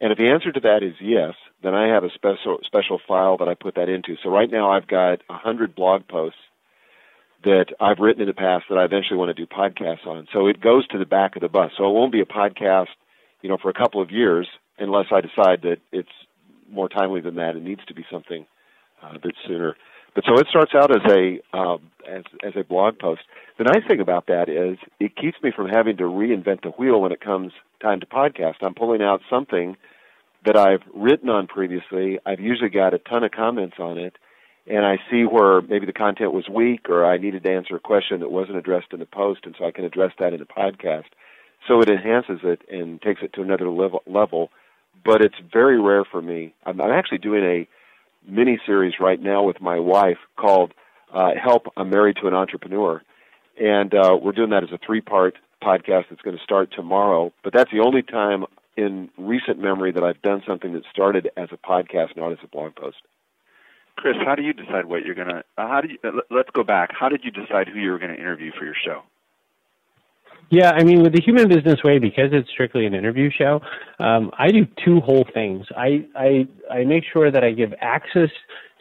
[0.00, 3.38] And if the answer to that is yes, then I have a special special file
[3.38, 4.16] that I put that into.
[4.22, 6.38] So right now I've got a hundred blog posts
[7.44, 10.26] that I've written in the past that I eventually want to do podcasts on.
[10.32, 11.70] So it goes to the back of the bus.
[11.76, 12.88] So it won't be a podcast,
[13.40, 14.48] you know, for a couple of years
[14.78, 16.10] unless I decide that it's
[16.70, 17.56] more timely than that.
[17.56, 18.46] It needs to be something
[19.14, 19.76] a bit sooner.
[20.14, 23.20] But so it starts out as a um, as as a blog post.
[23.58, 27.00] The nice thing about that is it keeps me from having to reinvent the wheel
[27.00, 28.56] when it comes time to podcast.
[28.62, 29.76] I'm pulling out something
[30.46, 32.18] that I've written on previously.
[32.24, 34.16] I've usually got a ton of comments on it,
[34.66, 37.80] and I see where maybe the content was weak or I needed to answer a
[37.80, 40.46] question that wasn't addressed in the post, and so I can address that in the
[40.46, 41.10] podcast.
[41.68, 44.02] So it enhances it and takes it to another level.
[44.06, 44.50] level.
[45.04, 46.54] But it's very rare for me.
[46.64, 47.68] I'm, I'm actually doing a
[48.26, 50.72] mini series right now with my wife called
[51.12, 53.02] uh, "Help I'm Married to an Entrepreneur,"
[53.60, 57.32] and uh, we're doing that as a three-part podcast that's going to start tomorrow.
[57.42, 58.44] But that's the only time
[58.76, 62.48] in recent memory that I've done something that started as a podcast, not as a
[62.48, 62.98] blog post.
[63.96, 65.42] Chris, how do you decide what you're going to?
[65.56, 66.20] How do you?
[66.30, 66.90] Let's go back.
[66.92, 69.02] How did you decide who you were going to interview for your show?
[70.50, 73.60] Yeah, I mean, with the Human Business Way, because it's strictly an interview show,
[73.98, 75.66] um, I do two whole things.
[75.76, 78.30] I, I I make sure that I give access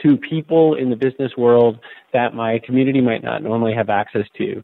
[0.03, 1.79] to people in the business world
[2.13, 4.63] that my community might not normally have access to.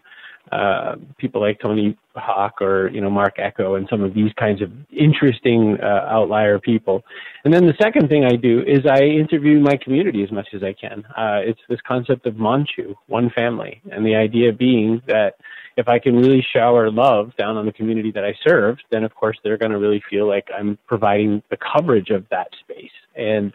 [0.52, 4.62] Uh, people like Tony Hawk or you know Marc Ecko and some of these kinds
[4.62, 7.04] of interesting uh, outlier people.
[7.46, 10.62] And then the second thing I do is I interview my community as much as
[10.62, 11.06] I can.
[11.18, 15.36] Uh, it's this concept of Manchu, one family, and the idea being that
[15.78, 19.16] if I can really shower love down on the community that I serve, then of
[19.16, 22.92] course they're going to really feel like I'm providing the coverage of that space.
[23.16, 23.54] And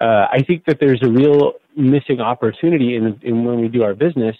[0.00, 3.94] uh, I think that there's a real missing opportunity in, in when we do our
[3.94, 4.36] business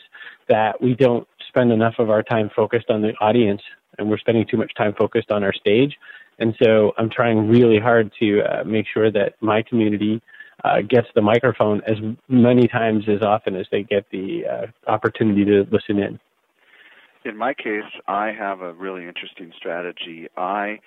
[0.48, 1.26] that we don't
[1.58, 3.60] spend enough of our time focused on the audience
[3.98, 5.96] and we're spending too much time focused on our stage.
[6.38, 10.22] And so I'm trying really hard to uh, make sure that my community
[10.64, 11.96] uh, gets the microphone as
[12.28, 16.20] many times as often as they get the uh, opportunity to listen in.
[17.24, 20.28] In my case, I have a really interesting strategy.
[20.36, 20.78] I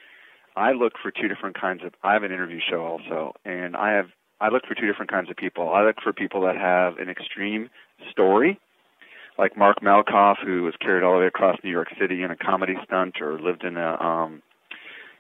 [0.55, 1.93] I look for two different kinds of.
[2.03, 4.07] I have an interview show also, and I have
[4.39, 5.69] I look for two different kinds of people.
[5.69, 7.69] I look for people that have an extreme
[8.09, 8.59] story
[9.41, 12.35] like Mark Malkoff, who was carried all the way across New York City in a
[12.35, 14.43] comedy stunt, or lived in a um,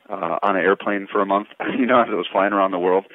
[0.07, 1.47] uh, on an airplane for a month.
[1.77, 3.05] you know, as it was flying around the world,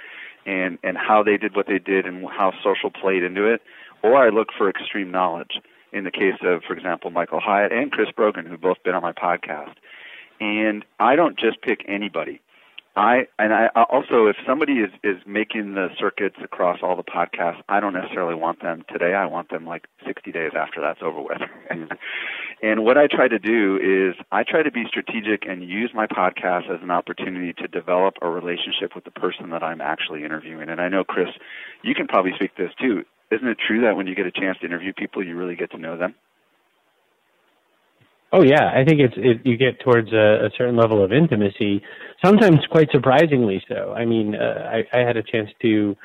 [0.44, 3.62] and and how they did what they did, and how social played into it.
[4.02, 5.60] Or I look for extreme knowledge.
[5.92, 9.02] In the case of, for example, Michael Hyatt and Chris Brogan, who've both been on
[9.02, 9.74] my podcast,
[10.40, 12.40] and I don't just pick anybody.
[12.96, 17.60] I and I also if somebody is is making the circuits across all the podcasts,
[17.68, 19.12] I don't necessarily want them today.
[19.12, 21.42] I want them like 60 days after that's over with.
[22.62, 26.06] and what I try to do is I try to be strategic and use my
[26.06, 30.70] podcast as an opportunity to develop a relationship with the person that I'm actually interviewing.
[30.70, 31.28] And I know Chris,
[31.82, 33.04] you can probably speak this too.
[33.30, 35.72] Isn't it true that when you get a chance to interview people, you really get
[35.72, 36.14] to know them?
[38.36, 41.80] Oh yeah, I think it's it, you get towards a, a certain level of intimacy,
[42.22, 43.94] sometimes quite surprisingly so.
[43.96, 45.96] I mean, uh, I, I had a chance to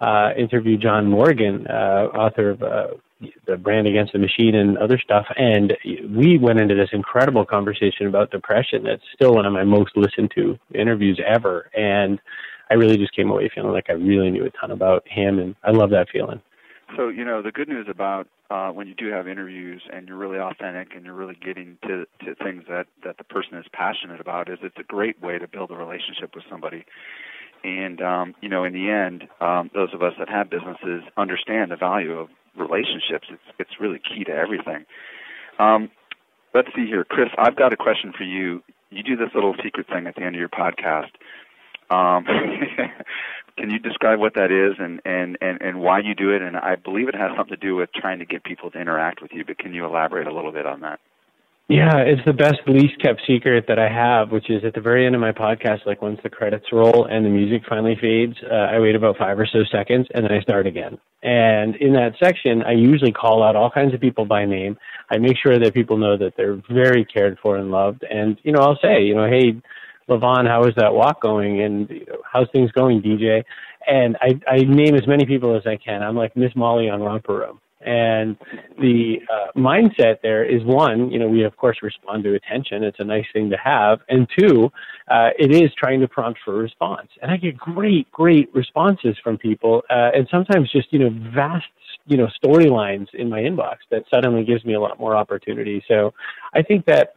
[0.00, 2.86] uh, interview John Morgan, uh, author of uh,
[3.44, 5.76] the Brand Against the Machine and other stuff, and
[6.16, 8.84] we went into this incredible conversation about depression.
[8.84, 12.20] That's still one of my most listened to interviews ever, and
[12.70, 15.56] I really just came away feeling like I really knew a ton about him, and
[15.64, 16.40] I love that feeling.
[16.96, 20.16] So you know the good news about uh, when you do have interviews and you're
[20.16, 24.20] really authentic and you're really getting to to things that that the person is passionate
[24.20, 26.84] about is it's a great way to build a relationship with somebody.
[27.62, 31.70] And um, you know, in the end, um, those of us that have businesses understand
[31.70, 33.28] the value of relationships.
[33.30, 34.84] It's it's really key to everything.
[35.58, 35.90] Um,
[36.54, 37.28] let's see here, Chris.
[37.38, 38.62] I've got a question for you.
[38.90, 41.10] You do this little secret thing at the end of your podcast.
[41.90, 42.24] Um,
[43.56, 46.42] can you describe what that is and, and, and, and why you do it?
[46.42, 49.22] And I believe it has something to do with trying to get people to interact
[49.22, 51.00] with you, but can you elaborate a little bit on that?
[51.70, 55.06] Yeah, it's the best least kept secret that I have, which is at the very
[55.06, 58.54] end of my podcast, like once the credits roll and the music finally fades, uh,
[58.54, 60.98] I wait about five or so seconds and then I start again.
[61.22, 64.76] And in that section, I usually call out all kinds of people by name.
[65.12, 68.02] I make sure that people know that they're very cared for and loved.
[68.02, 69.54] And, you know, I'll say, you know, hey,
[70.10, 71.62] Levon, how is that walk going?
[71.62, 71.88] And
[72.30, 73.44] how's things going, DJ?
[73.86, 76.02] And I, I name as many people as I can.
[76.02, 77.60] I'm like Miss Molly on Romper Room.
[77.82, 78.36] And
[78.78, 82.84] the uh, mindset there is one, you know, we of course respond to attention.
[82.84, 84.00] It's a nice thing to have.
[84.10, 84.70] And two,
[85.10, 87.08] uh, it is trying to prompt for a response.
[87.22, 89.82] And I get great, great responses from people.
[89.88, 91.64] Uh, and sometimes just, you know, vast,
[92.06, 95.82] you know, storylines in my inbox that suddenly gives me a lot more opportunity.
[95.88, 96.12] So
[96.52, 97.14] I think that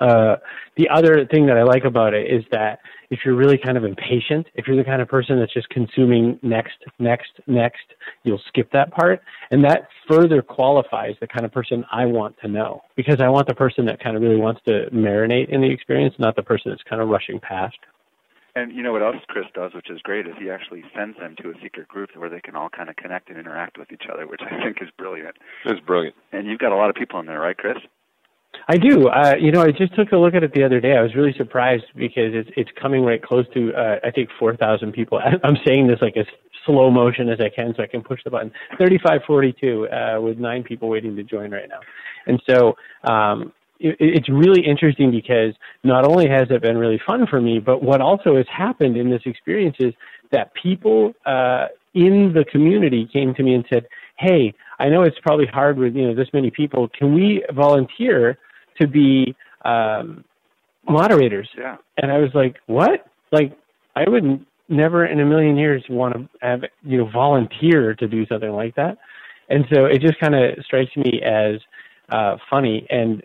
[0.00, 0.36] uh,
[0.76, 3.84] the other thing that I like about it is that if you're really kind of
[3.84, 7.84] impatient, if you're the kind of person that's just consuming next, next, next,
[8.24, 9.20] you'll skip that part.
[9.50, 13.48] And that further qualifies the kind of person I want to know because I want
[13.48, 16.70] the person that kind of really wants to marinate in the experience, not the person
[16.70, 17.76] that's kind of rushing past.
[18.54, 21.36] And you know what else Chris does, which is great, is he actually sends them
[21.42, 24.04] to a secret group where they can all kind of connect and interact with each
[24.12, 25.36] other, which I think is brilliant.
[25.64, 26.16] It's brilliant.
[26.32, 27.78] And you've got a lot of people in there, right, Chris?
[28.68, 29.08] I do.
[29.08, 30.96] Uh, you know, I just took a look at it the other day.
[30.96, 34.56] I was really surprised because it's it's coming right close to uh, I think four
[34.56, 35.20] thousand people.
[35.44, 36.26] I'm saying this like as
[36.64, 38.52] slow motion as I can, so I can push the button.
[38.78, 41.80] Thirty-five forty-two uh, with nine people waiting to join right now,
[42.26, 47.26] and so um, it, it's really interesting because not only has it been really fun
[47.26, 49.92] for me, but what also has happened in this experience is
[50.30, 53.86] that people uh, in the community came to me and said,
[54.18, 56.88] "Hey, I know it's probably hard with you know this many people.
[56.88, 58.38] Can we volunteer
[58.80, 60.24] to be um,
[60.88, 61.76] moderators?" Yeah.
[61.98, 63.06] And I was like, "What?
[63.30, 63.56] Like,
[63.96, 68.26] I would never in a million years want to have you know volunteer to do
[68.26, 68.98] something like that."
[69.48, 71.60] And so it just kind of strikes me as
[72.10, 73.22] uh, funny and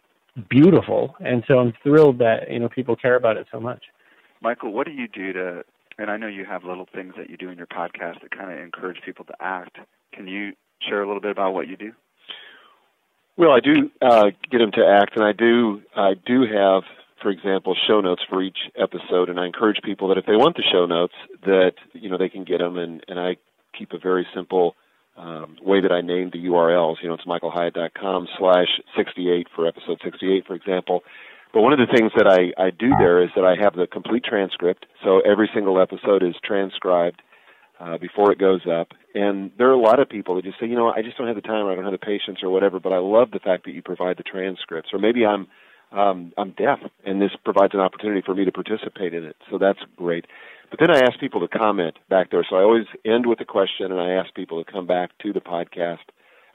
[0.49, 3.83] beautiful, and so I'm thrilled that you know people care about it so much.
[4.41, 5.63] Michael, what do you do to?
[5.97, 8.51] And I know you have little things that you do in your podcast that kind
[8.51, 9.77] of encourage people to act.
[10.13, 10.53] Can you
[10.87, 11.93] share a little bit about what you do?
[13.37, 16.83] Well, I do uh, get them to act, and I do I do have,
[17.21, 20.55] for example, show notes for each episode, and I encourage people that if they want
[20.55, 21.13] the show notes,
[21.43, 23.37] that you know they can get them, and and I
[23.77, 24.75] keep a very simple
[25.17, 26.97] um, way that I named the URLs.
[27.01, 31.03] You know, it's michaelhyatt.com slash 68 for episode 68, for example.
[31.53, 33.87] But one of the things that I, I do there is that I have the
[33.87, 34.85] complete transcript.
[35.03, 37.21] So every single episode is transcribed
[37.79, 38.89] uh, before it goes up.
[39.13, 41.27] And there are a lot of people that just say, you know, I just don't
[41.27, 43.39] have the time or I don't have the patience or whatever, but I love the
[43.39, 44.89] fact that you provide the transcripts.
[44.93, 45.47] Or maybe I'm
[45.91, 49.37] um, I'm deaf, and this provides an opportunity for me to participate in it.
[49.49, 50.25] So that's great.
[50.69, 52.45] But then I ask people to comment back there.
[52.49, 55.31] So I always end with a question, and I ask people to come back to
[55.31, 56.03] the podcast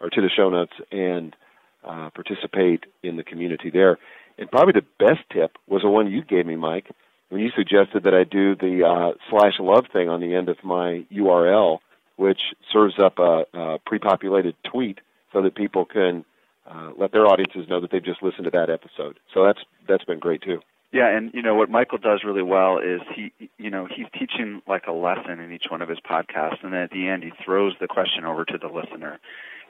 [0.00, 1.34] or to the show notes and
[1.82, 3.98] uh, participate in the community there.
[4.36, 6.90] And probably the best tip was the one you gave me, Mike,
[7.32, 10.62] when you suggested that I do the uh, slash love thing on the end of
[10.62, 11.78] my URL,
[12.16, 12.40] which
[12.70, 15.00] serves up a, a pre-populated tweet
[15.32, 16.26] so that people can
[16.70, 19.18] uh, let their audiences know that they've just listened to that episode.
[19.32, 20.60] So that's that's been great too.
[20.92, 24.60] Yeah, and you know what Michael does really well is he, you know, he's teaching
[24.68, 27.32] like a lesson in each one of his podcasts, and then at the end he
[27.42, 29.18] throws the question over to the listener,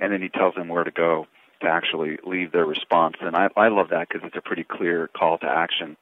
[0.00, 1.28] and then he tells them where to go
[1.60, 3.14] to actually leave their response.
[3.20, 5.96] And I, I love that because it's a pretty clear call to action.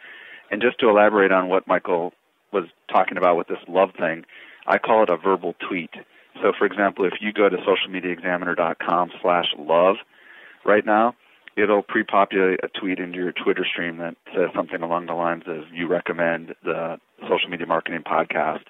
[0.50, 2.12] And just to elaborate on what Michael
[2.52, 4.24] was talking about with this love thing,
[4.66, 5.90] I call it a verbal tweet.
[6.42, 9.96] So, for example, if you go to socialmediaexaminer.com slash love
[10.64, 11.14] right now,
[11.56, 15.64] it'll pre-populate a tweet into your Twitter stream that says something along the lines of
[15.72, 18.64] you recommend the social media marketing podcast,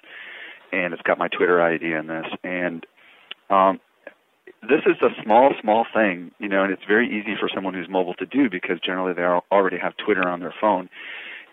[0.71, 2.25] and it's got my Twitter ID in this.
[2.43, 2.85] And
[3.49, 3.79] um,
[4.63, 7.89] this is a small, small thing, you know, and it's very easy for someone who's
[7.89, 10.89] mobile to do because generally they already have Twitter on their phone.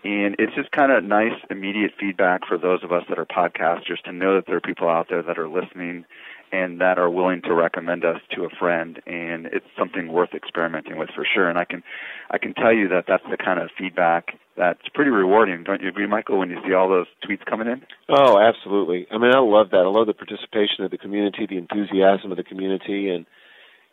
[0.05, 4.01] And it's just kind of nice, immediate feedback for those of us that are podcasters
[4.05, 6.05] to know that there are people out there that are listening
[6.53, 10.96] and that are willing to recommend us to a friend and it's something worth experimenting
[10.96, 11.49] with for sure.
[11.49, 11.82] And i can
[12.30, 15.88] i can tell you that that's the kind of feedback that's pretty rewarding don't you
[15.88, 17.82] agree michael when you see all those tweets coming in?
[18.09, 19.07] Oh absolutely.
[19.11, 19.78] I mean i love that.
[19.84, 23.11] I love the participation of the community the enthusiasm of the community.
[23.11, 23.26] And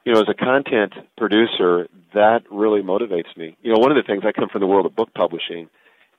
[0.06, 3.58] you know as a content producer that really motivates me.
[3.64, 5.70] You know one of the things i come from the world of book publishing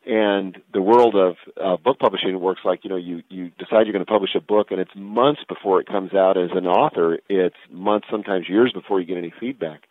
[0.07, 3.93] and the world of uh, book publishing works like you know you you decide you're
[3.93, 7.19] going to publish a book and it's months before it comes out as an author.
[7.29, 9.83] It's months sometimes years before you get any feedback.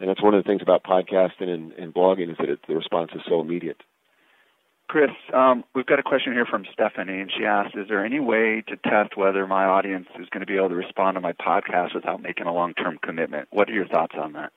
[0.00, 2.74] And that's one of the things about podcasting and, and blogging is that it, the
[2.74, 3.82] response is so immediate.
[4.88, 8.18] Chris um, we've got a question here from stephanie and she asked is there any
[8.18, 11.32] way to test whether my audience is going to be able to respond to my
[11.32, 13.46] podcast without making a long term commitment?
[13.50, 14.52] What are your thoughts on that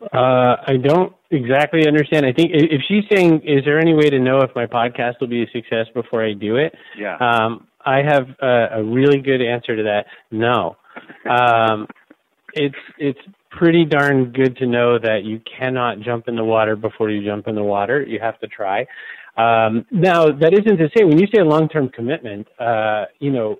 [0.00, 2.24] uh, I don't exactly understand.
[2.24, 5.28] I think if she's saying, "Is there any way to know if my podcast will
[5.28, 7.16] be a success before I do it?" Yeah.
[7.16, 10.06] Um, I have a, a really good answer to that.
[10.30, 10.76] No.
[11.28, 11.86] Um,
[12.54, 13.18] it's it's
[13.50, 17.48] pretty darn good to know that you cannot jump in the water before you jump
[17.48, 18.02] in the water.
[18.02, 18.86] You have to try.
[19.36, 23.56] Um, now, that isn't to say when you say a long-term commitment, uh, you know,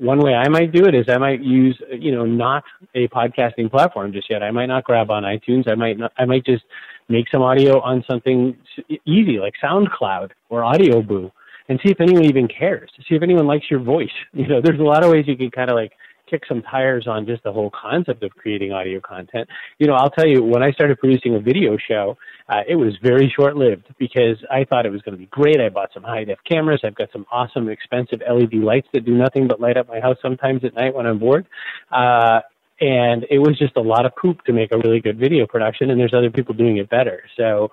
[0.00, 2.64] one way I might do it is I might use, you know, not
[2.94, 4.42] a podcasting platform just yet.
[4.42, 5.70] I might not grab on iTunes.
[5.70, 6.64] I might not, I might just
[7.08, 8.56] make some audio on something
[9.04, 11.30] easy like SoundCloud or Audioboo
[11.68, 12.90] and see if anyone even cares.
[13.08, 14.08] See if anyone likes your voice.
[14.32, 15.92] You know, there's a lot of ways you can kind of like
[16.28, 19.48] kick some tires on just the whole concept of creating audio content.
[19.78, 22.16] You know, I'll tell you, when I started producing a video show,
[22.48, 25.60] uh, it was very short lived because I thought it was going to be great.
[25.60, 26.80] I bought some high def cameras.
[26.84, 30.16] I've got some awesome, expensive LED lights that do nothing but light up my house
[30.22, 31.46] sometimes at night when I'm bored.
[31.90, 32.40] Uh,
[32.80, 35.90] and it was just a lot of poop to make a really good video production,
[35.90, 37.22] and there's other people doing it better.
[37.36, 37.72] So,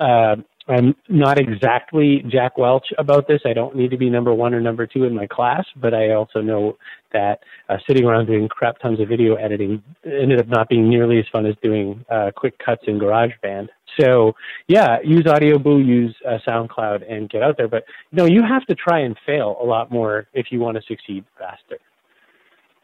[0.00, 0.36] uh,
[0.68, 3.40] I'm not exactly Jack Welch about this.
[3.46, 6.12] I don't need to be number one or number two in my class, but I
[6.12, 6.76] also know
[7.12, 7.40] that
[7.70, 11.24] uh, sitting around doing crap tons of video editing ended up not being nearly as
[11.32, 13.68] fun as doing uh, quick cuts in GarageBand.
[13.98, 14.34] So
[14.68, 17.68] yeah, use Audioboo, use uh, SoundCloud, and get out there.
[17.68, 20.82] But know, you have to try and fail a lot more if you want to
[20.86, 21.78] succeed faster.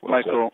[0.03, 0.53] Michael,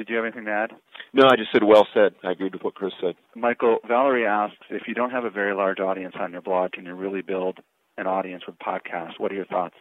[0.00, 0.70] did you have anything to add?
[1.12, 2.14] No, I just said well said.
[2.24, 3.16] I agreed with what Chris said.
[3.36, 6.86] Michael, Valerie asks if you don't have a very large audience on your blog, can
[6.86, 7.58] you really build
[7.98, 9.18] an audience with podcasts?
[9.18, 9.74] What are your thoughts?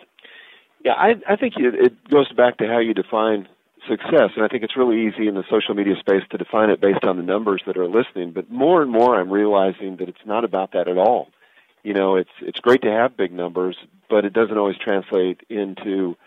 [0.84, 3.47] Yeah, I, I think it, it goes back to how you define
[3.88, 6.82] success, and I think it's really easy in the social media space to define it
[6.82, 8.34] based on the numbers that are listening.
[8.34, 11.30] But more and more, I'm realizing that it's not about that at all.
[11.84, 13.78] You know, it's it's great to have big numbers,
[14.09, 16.17] but it doesn't always translate into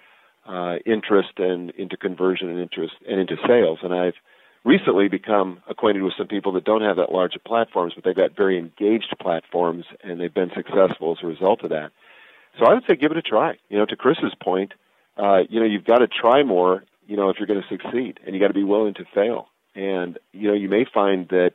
[0.46, 3.78] uh, interest and into conversion and interest and into sales.
[3.82, 4.14] And I've
[4.64, 8.16] recently become acquainted with some people that don't have that large of platforms, but they've
[8.16, 11.90] got very engaged platforms and they've been successful as a result of that.
[12.58, 13.58] So I would say give it a try.
[13.68, 14.72] You know, to Chris's point,
[15.16, 18.20] uh, you know, you've got to try more, you know, if you're going to succeed
[18.24, 19.48] and you got to be willing to fail.
[19.74, 21.52] And, you know, you may find that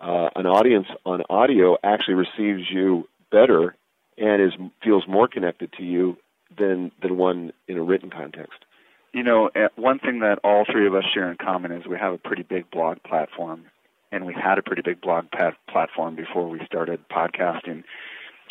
[0.00, 3.76] uh, an audience on audio actually receives you better
[4.18, 6.16] and is feels more connected to you
[6.56, 8.64] than than one in a written context.
[9.12, 11.98] You know, eh, one thing that all three of us share in common is we
[11.98, 13.64] have a pretty big blog platform,
[14.12, 17.84] and we had a pretty big blog platform before we started podcasting.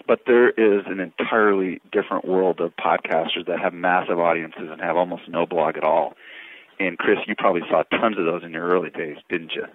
[0.08, 4.98] But there is an entirely different world of podcasters that have massive audiences and have
[4.98, 6.16] almost no blog at all.
[6.80, 9.66] And Chris, you probably saw tons of those in your early days, didn't you?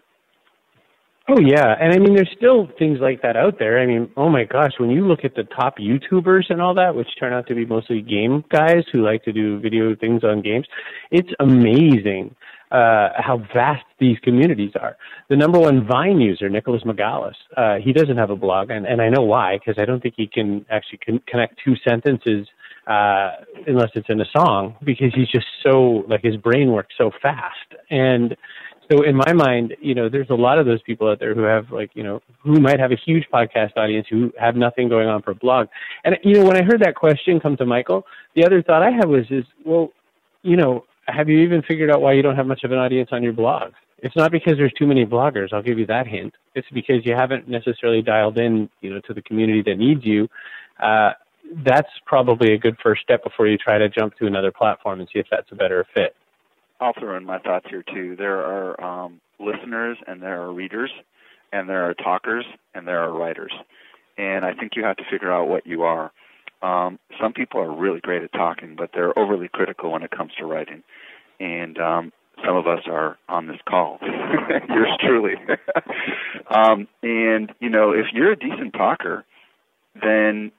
[1.32, 3.78] Oh yeah, and I mean, there's still things like that out there.
[3.78, 6.96] I mean, oh my gosh, when you look at the top YouTubers and all that,
[6.96, 10.42] which turn out to be mostly game guys who like to do video things on
[10.42, 10.66] games,
[11.12, 12.34] it's amazing
[12.72, 14.96] uh, how vast these communities are.
[15.28, 19.00] The number one Vine user, Nicholas Megalis, uh, he doesn't have a blog, and, and
[19.00, 22.48] I know why, because I don't think he can actually con- connect two sentences
[22.88, 23.30] uh,
[23.68, 27.54] unless it's in a song, because he's just so like his brain works so fast
[27.88, 28.36] and
[28.90, 31.42] so in my mind, you know, there's a lot of those people out there who
[31.42, 35.08] have like, you know, who might have a huge podcast audience who have nothing going
[35.08, 35.68] on for a blog.
[36.04, 38.90] And you know, when I heard that question come to Michael, the other thought I
[38.90, 39.92] had was is, well,
[40.42, 43.10] you know, have you even figured out why you don't have much of an audience
[43.12, 43.72] on your blog?
[43.98, 45.52] It's not because there's too many bloggers.
[45.52, 46.34] I'll give you that hint.
[46.54, 50.28] It's because you haven't necessarily dialed in, you know, to the community that needs you.
[50.82, 51.12] Uh,
[51.64, 55.08] that's probably a good first step before you try to jump to another platform and
[55.12, 56.16] see if that's a better fit.
[56.80, 58.16] I'll throw in my thoughts here too.
[58.16, 60.90] There are um, listeners and there are readers,
[61.52, 63.52] and there are talkers and there are writers,
[64.16, 66.10] and I think you have to figure out what you are.
[66.62, 70.32] Um, some people are really great at talking, but they're overly critical when it comes
[70.38, 70.82] to writing,
[71.38, 72.12] and um,
[72.44, 73.98] some of us are on this call.
[74.68, 75.34] Yours truly.
[76.54, 79.24] um, and you know, if you're a decent talker,
[80.00, 80.52] then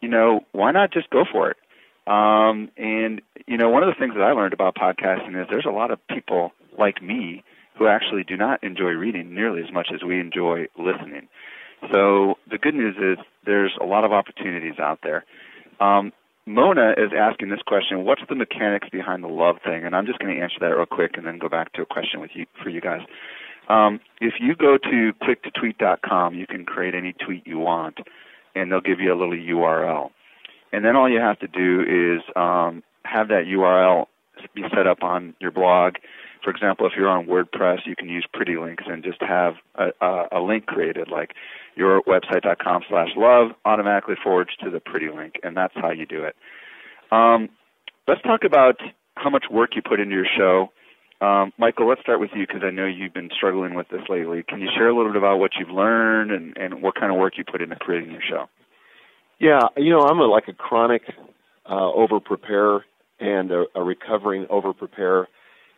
[0.00, 1.56] you know why not just go for it?
[2.06, 5.66] Um, and you know, one of the things that I learned about podcasting is there's
[5.66, 7.44] a lot of people like me
[7.78, 11.28] who actually do not enjoy reading nearly as much as we enjoy listening.
[11.90, 15.24] So the good news is there's a lot of opportunities out there.
[15.80, 16.12] Um,
[16.46, 19.84] Mona is asking this question: What's the mechanics behind the love thing?
[19.84, 21.86] And I'm just going to answer that real quick, and then go back to a
[21.86, 23.00] question with you for you guys.
[23.68, 27.98] Um, if you go to clicktotweet.com, you can create any tweet you want,
[28.54, 30.10] and they'll give you a little URL.
[30.72, 34.06] And then all you have to do is um, have that URL
[34.54, 35.94] be set up on your blog.
[36.42, 39.90] For example, if you're on WordPress, you can use Pretty Links and just have a,
[40.04, 41.30] a, a link created, like
[41.76, 46.24] your website.com slash love automatically forwards to the Pretty Link, and that's how you do
[46.24, 46.34] it.
[47.12, 47.48] Um,
[48.08, 48.76] let's talk about
[49.14, 50.72] how much work you put into your show.
[51.24, 54.42] Um, Michael, let's start with you because I know you've been struggling with this lately.
[54.42, 57.18] Can you share a little bit about what you've learned and, and what kind of
[57.18, 58.46] work you put into creating your show?
[59.38, 61.02] Yeah, you know, I'm a, like a chronic
[61.68, 62.84] uh, over preparer
[63.22, 65.28] and a, a recovering over preparer.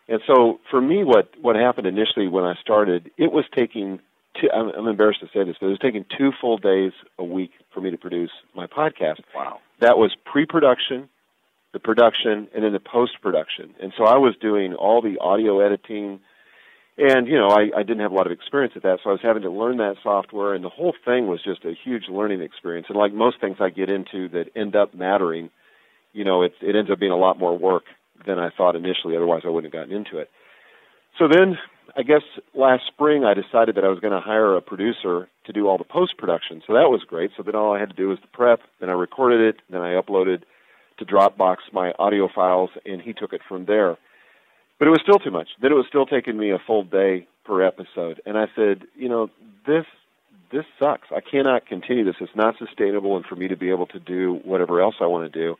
[0.08, 4.00] And so for me, what what happened initially when I started, it was taking.
[4.40, 6.90] Two, I'm, I'm embarrassed to say this, but it was taking two full days
[7.20, 9.20] a week for me to produce my podcast.
[9.32, 9.60] Wow.
[9.80, 11.08] That was pre-production,
[11.72, 13.76] the production, and then the post-production.
[13.80, 16.18] And so I was doing all the audio editing,
[16.98, 19.12] and you know I, I didn't have a lot of experience at that, so I
[19.12, 22.42] was having to learn that software, and the whole thing was just a huge learning
[22.42, 22.86] experience.
[22.88, 25.50] And like most things I get into that end up mattering,
[26.14, 27.84] you know, it it ends up being a lot more work
[28.26, 29.16] than I thought initially.
[29.16, 30.30] Otherwise, I wouldn't have gotten into it.
[31.18, 31.58] So then,
[31.96, 32.22] I guess
[32.54, 35.78] last spring, I decided that I was going to hire a producer to do all
[35.78, 36.62] the post production.
[36.66, 37.30] So that was great.
[37.36, 38.60] So then all I had to do was the prep.
[38.80, 39.60] Then I recorded it.
[39.70, 40.42] Then I uploaded
[40.98, 43.98] to Dropbox my audio files, and he took it from there.
[44.78, 45.48] But it was still too much.
[45.60, 48.20] Then it was still taking me a full day per episode.
[48.26, 49.28] And I said, you know,
[49.66, 49.84] this
[50.52, 51.08] this sucks.
[51.10, 52.16] I cannot continue this.
[52.20, 55.30] It's not sustainable, and for me to be able to do whatever else I want
[55.32, 55.56] to do.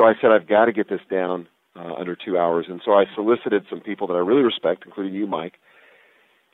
[0.00, 1.46] So I said, I've got to get this down
[1.76, 2.64] uh, under two hours.
[2.70, 5.56] And so I solicited some people that I really respect, including you, Mike,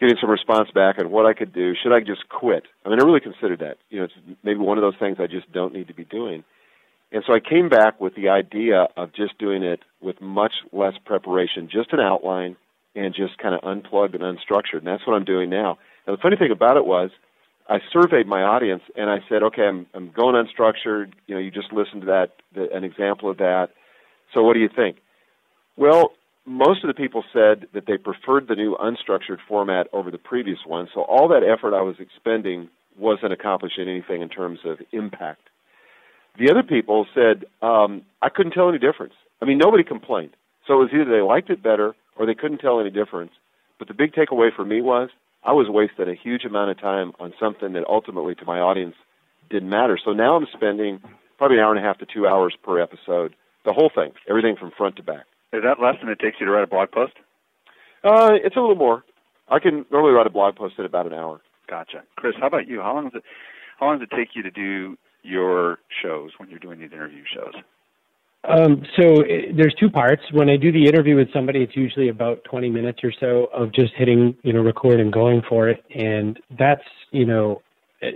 [0.01, 1.72] getting some response back on what I could do.
[1.80, 2.64] Should I just quit?
[2.84, 3.76] I mean, I really considered that.
[3.88, 6.42] You know, it's maybe one of those things I just don't need to be doing.
[7.12, 10.94] And so I came back with the idea of just doing it with much less
[11.05, 12.57] preparation, just an outline,
[12.97, 14.78] and just kind of unplugged and unstructured.
[14.78, 15.78] And that's what I'm doing now.
[16.05, 17.11] And the funny thing about it was,
[17.69, 21.12] I surveyed my audience and I said, okay, I'm, I'm going unstructured.
[21.27, 23.69] You know, you just listened to that, the, an example of that.
[24.33, 24.99] So what do you think?
[25.77, 26.12] Well,
[26.45, 30.59] most of the people said that they preferred the new unstructured format over the previous
[30.64, 30.89] one.
[30.95, 35.43] So all that effort I was expending wasn't accomplishing anything in terms of impact.
[36.39, 39.14] The other people said um, I couldn't tell any difference.
[39.43, 40.33] I mean, nobody complained.
[40.67, 43.33] So it was either they liked it better or they couldn't tell any difference.
[43.79, 45.11] But the big takeaway for me was
[45.47, 48.97] I was wasting a huge amount of time on something that ultimately to my audience
[49.49, 49.97] didn't matter.
[50.05, 50.99] So now I'm spending
[51.38, 54.57] probably an hour and a half to two hours per episode, the whole thing, everything
[54.59, 55.26] from front to back.
[55.53, 57.12] Is that less than it takes you to write a blog post?
[58.03, 59.05] Uh, it's a little more.
[59.49, 61.40] I can normally write a blog post in about an hour.
[61.70, 62.03] Gotcha.
[62.16, 62.80] Chris, how about you?
[62.80, 63.22] How long does it
[63.78, 67.22] how long does it take you to do your shows when you're doing these interview
[67.32, 67.55] shows?
[68.49, 70.22] Um, so it, there's two parts.
[70.32, 73.72] When I do the interview with somebody, it's usually about 20 minutes or so of
[73.72, 75.84] just hitting, you know, record and going for it.
[75.94, 77.62] And that's, you know,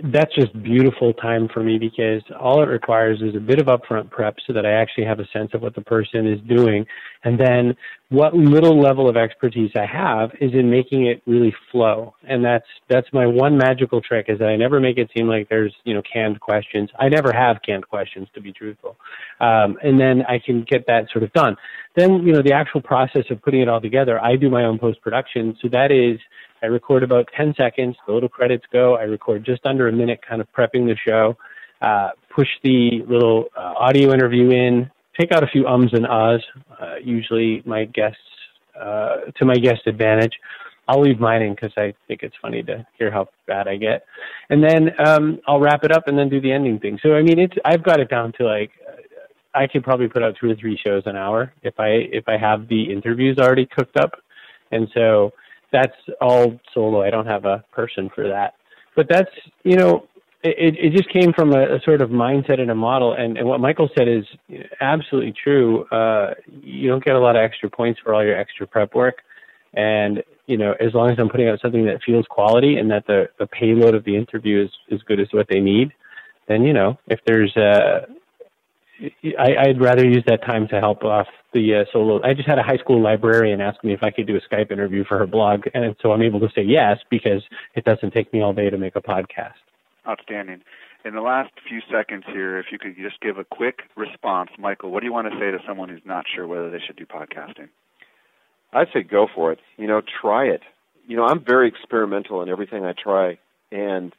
[0.05, 4.09] that's just beautiful time for me because all it requires is a bit of upfront
[4.09, 6.85] prep so that I actually have a sense of what the person is doing.
[7.23, 7.75] And then
[8.11, 12.13] what little level of expertise I have is in making it really flow.
[12.27, 15.47] And that's, that's my one magical trick is that I never make it seem like
[15.47, 16.89] there's, you know, canned questions.
[16.99, 18.97] I never have canned questions to be truthful.
[19.39, 21.55] Um, and then I can get that sort of done.
[21.95, 24.77] Then, you know, the actual process of putting it all together, I do my own
[24.77, 25.57] post production.
[25.61, 26.19] So that is,
[26.61, 28.97] I record about 10 seconds, the little credits go.
[28.97, 31.37] I record just under a minute, kind of prepping the show,
[31.81, 34.91] uh, push the little uh, audio interview in,
[35.21, 36.41] take out a few ums and ahs,
[36.81, 38.17] uh, usually my guests,
[38.79, 40.33] uh, to my guest advantage.
[40.87, 44.05] I'll leave mine in because I think it's funny to hear how bad I get.
[44.49, 46.99] And then um, I'll wrap it up and then do the ending thing.
[47.01, 48.71] So, I mean, it's, I've got it down to like,
[49.53, 52.37] I could probably put out two or three shows an hour if I if I
[52.37, 54.11] have the interviews already cooked up,
[54.71, 55.31] and so
[55.73, 57.03] that's all solo.
[57.03, 58.53] I don't have a person for that.
[58.95, 59.31] But that's,
[59.63, 60.07] you know,
[60.43, 63.13] it, it just came from a, a sort of mindset and a model.
[63.13, 64.25] And, and what Michael said is
[64.79, 65.85] absolutely true.
[65.85, 69.21] Uh, you don't get a lot of extra points for all your extra prep work.
[69.73, 73.05] And, you know, as long as I'm putting out something that feels quality and that
[73.07, 75.93] the, the payload of the interview is as good as what they need,
[76.47, 77.55] then, you know, if there's
[79.39, 82.21] I, I'd rather use that time to help off the uh, solo.
[82.23, 84.71] I just had a high school librarian ask me if I could do a Skype
[84.71, 87.41] interview for her blog, and so I'm able to say yes because
[87.75, 89.53] it doesn't take me all day to make a podcast.
[90.07, 90.61] Outstanding.
[91.05, 94.91] In the last few seconds here, if you could just give a quick response, Michael,
[94.91, 97.05] what do you want to say to someone who's not sure whether they should do
[97.05, 97.69] podcasting?
[98.73, 99.59] I'd say go for it.
[99.77, 100.61] You know, try it.
[101.07, 103.37] You know, I'm very experimental in everything I try,
[103.71, 104.13] and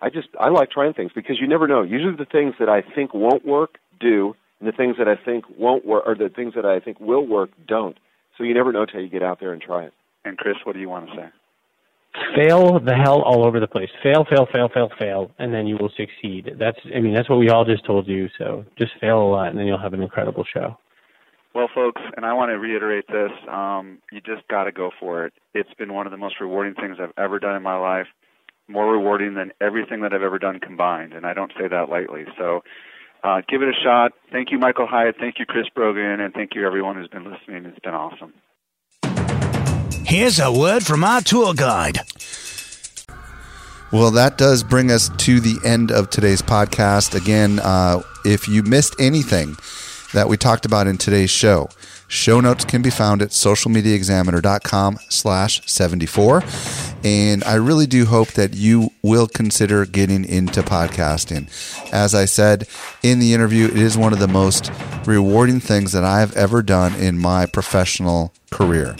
[0.00, 1.82] I just I like trying things because you never know.
[1.82, 5.44] Usually, the things that I think won't work do, and the things that I think
[5.56, 7.96] won't work, or the things that I think will work, don't.
[8.36, 9.94] So you never know till you get out there and try it.
[10.24, 11.28] And Chris, what do you want to say?
[12.36, 13.90] Fail the hell all over the place.
[14.02, 16.48] Fail, fail, fail, fail, fail, and then you will succeed.
[16.58, 18.28] That's I mean that's what we all just told you.
[18.38, 20.76] So just fail a lot, and then you'll have an incredible show.
[21.54, 25.26] Well, folks, and I want to reiterate this: um, you just got to go for
[25.26, 25.32] it.
[25.54, 28.06] It's been one of the most rewarding things I've ever done in my life.
[28.68, 32.24] More rewarding than everything that I've ever done combined, and I don't say that lightly.
[32.38, 32.62] So,
[33.24, 34.12] uh, give it a shot.
[34.30, 35.16] Thank you, Michael Hyatt.
[35.18, 37.66] Thank you, Chris Brogan, and thank you everyone who's been listening.
[37.66, 38.32] It's been awesome.
[40.14, 41.98] Here's a word from our tour guide.
[43.90, 47.16] Well, that does bring us to the end of today's podcast.
[47.16, 49.56] Again, uh, if you missed anything
[50.12, 51.68] that we talked about in today's show,
[52.06, 56.44] show notes can be found at socialmediaexaminer.com slash 74.
[57.02, 61.50] And I really do hope that you will consider getting into podcasting.
[61.92, 62.68] As I said
[63.02, 64.70] in the interview, it is one of the most
[65.06, 68.94] rewarding things that I've ever done in my professional career.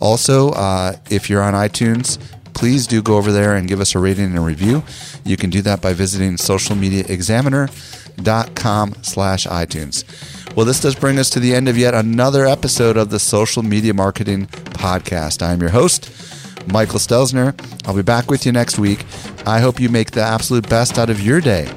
[0.00, 2.18] Also, uh, if you're on iTunes,
[2.54, 4.82] please do go over there and give us a rating and a review.
[5.24, 10.56] You can do that by visiting socialmediaexaminer.com slash iTunes.
[10.56, 13.62] Well, this does bring us to the end of yet another episode of the Social
[13.62, 15.40] Media Marketing Podcast.
[15.40, 16.10] I'm your host,
[16.66, 17.54] Michael Stelzner.
[17.86, 19.04] I'll be back with you next week.
[19.46, 21.70] I hope you make the absolute best out of your day,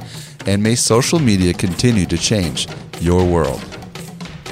[0.48, 2.68] and may social media continue to change
[3.00, 3.62] your world.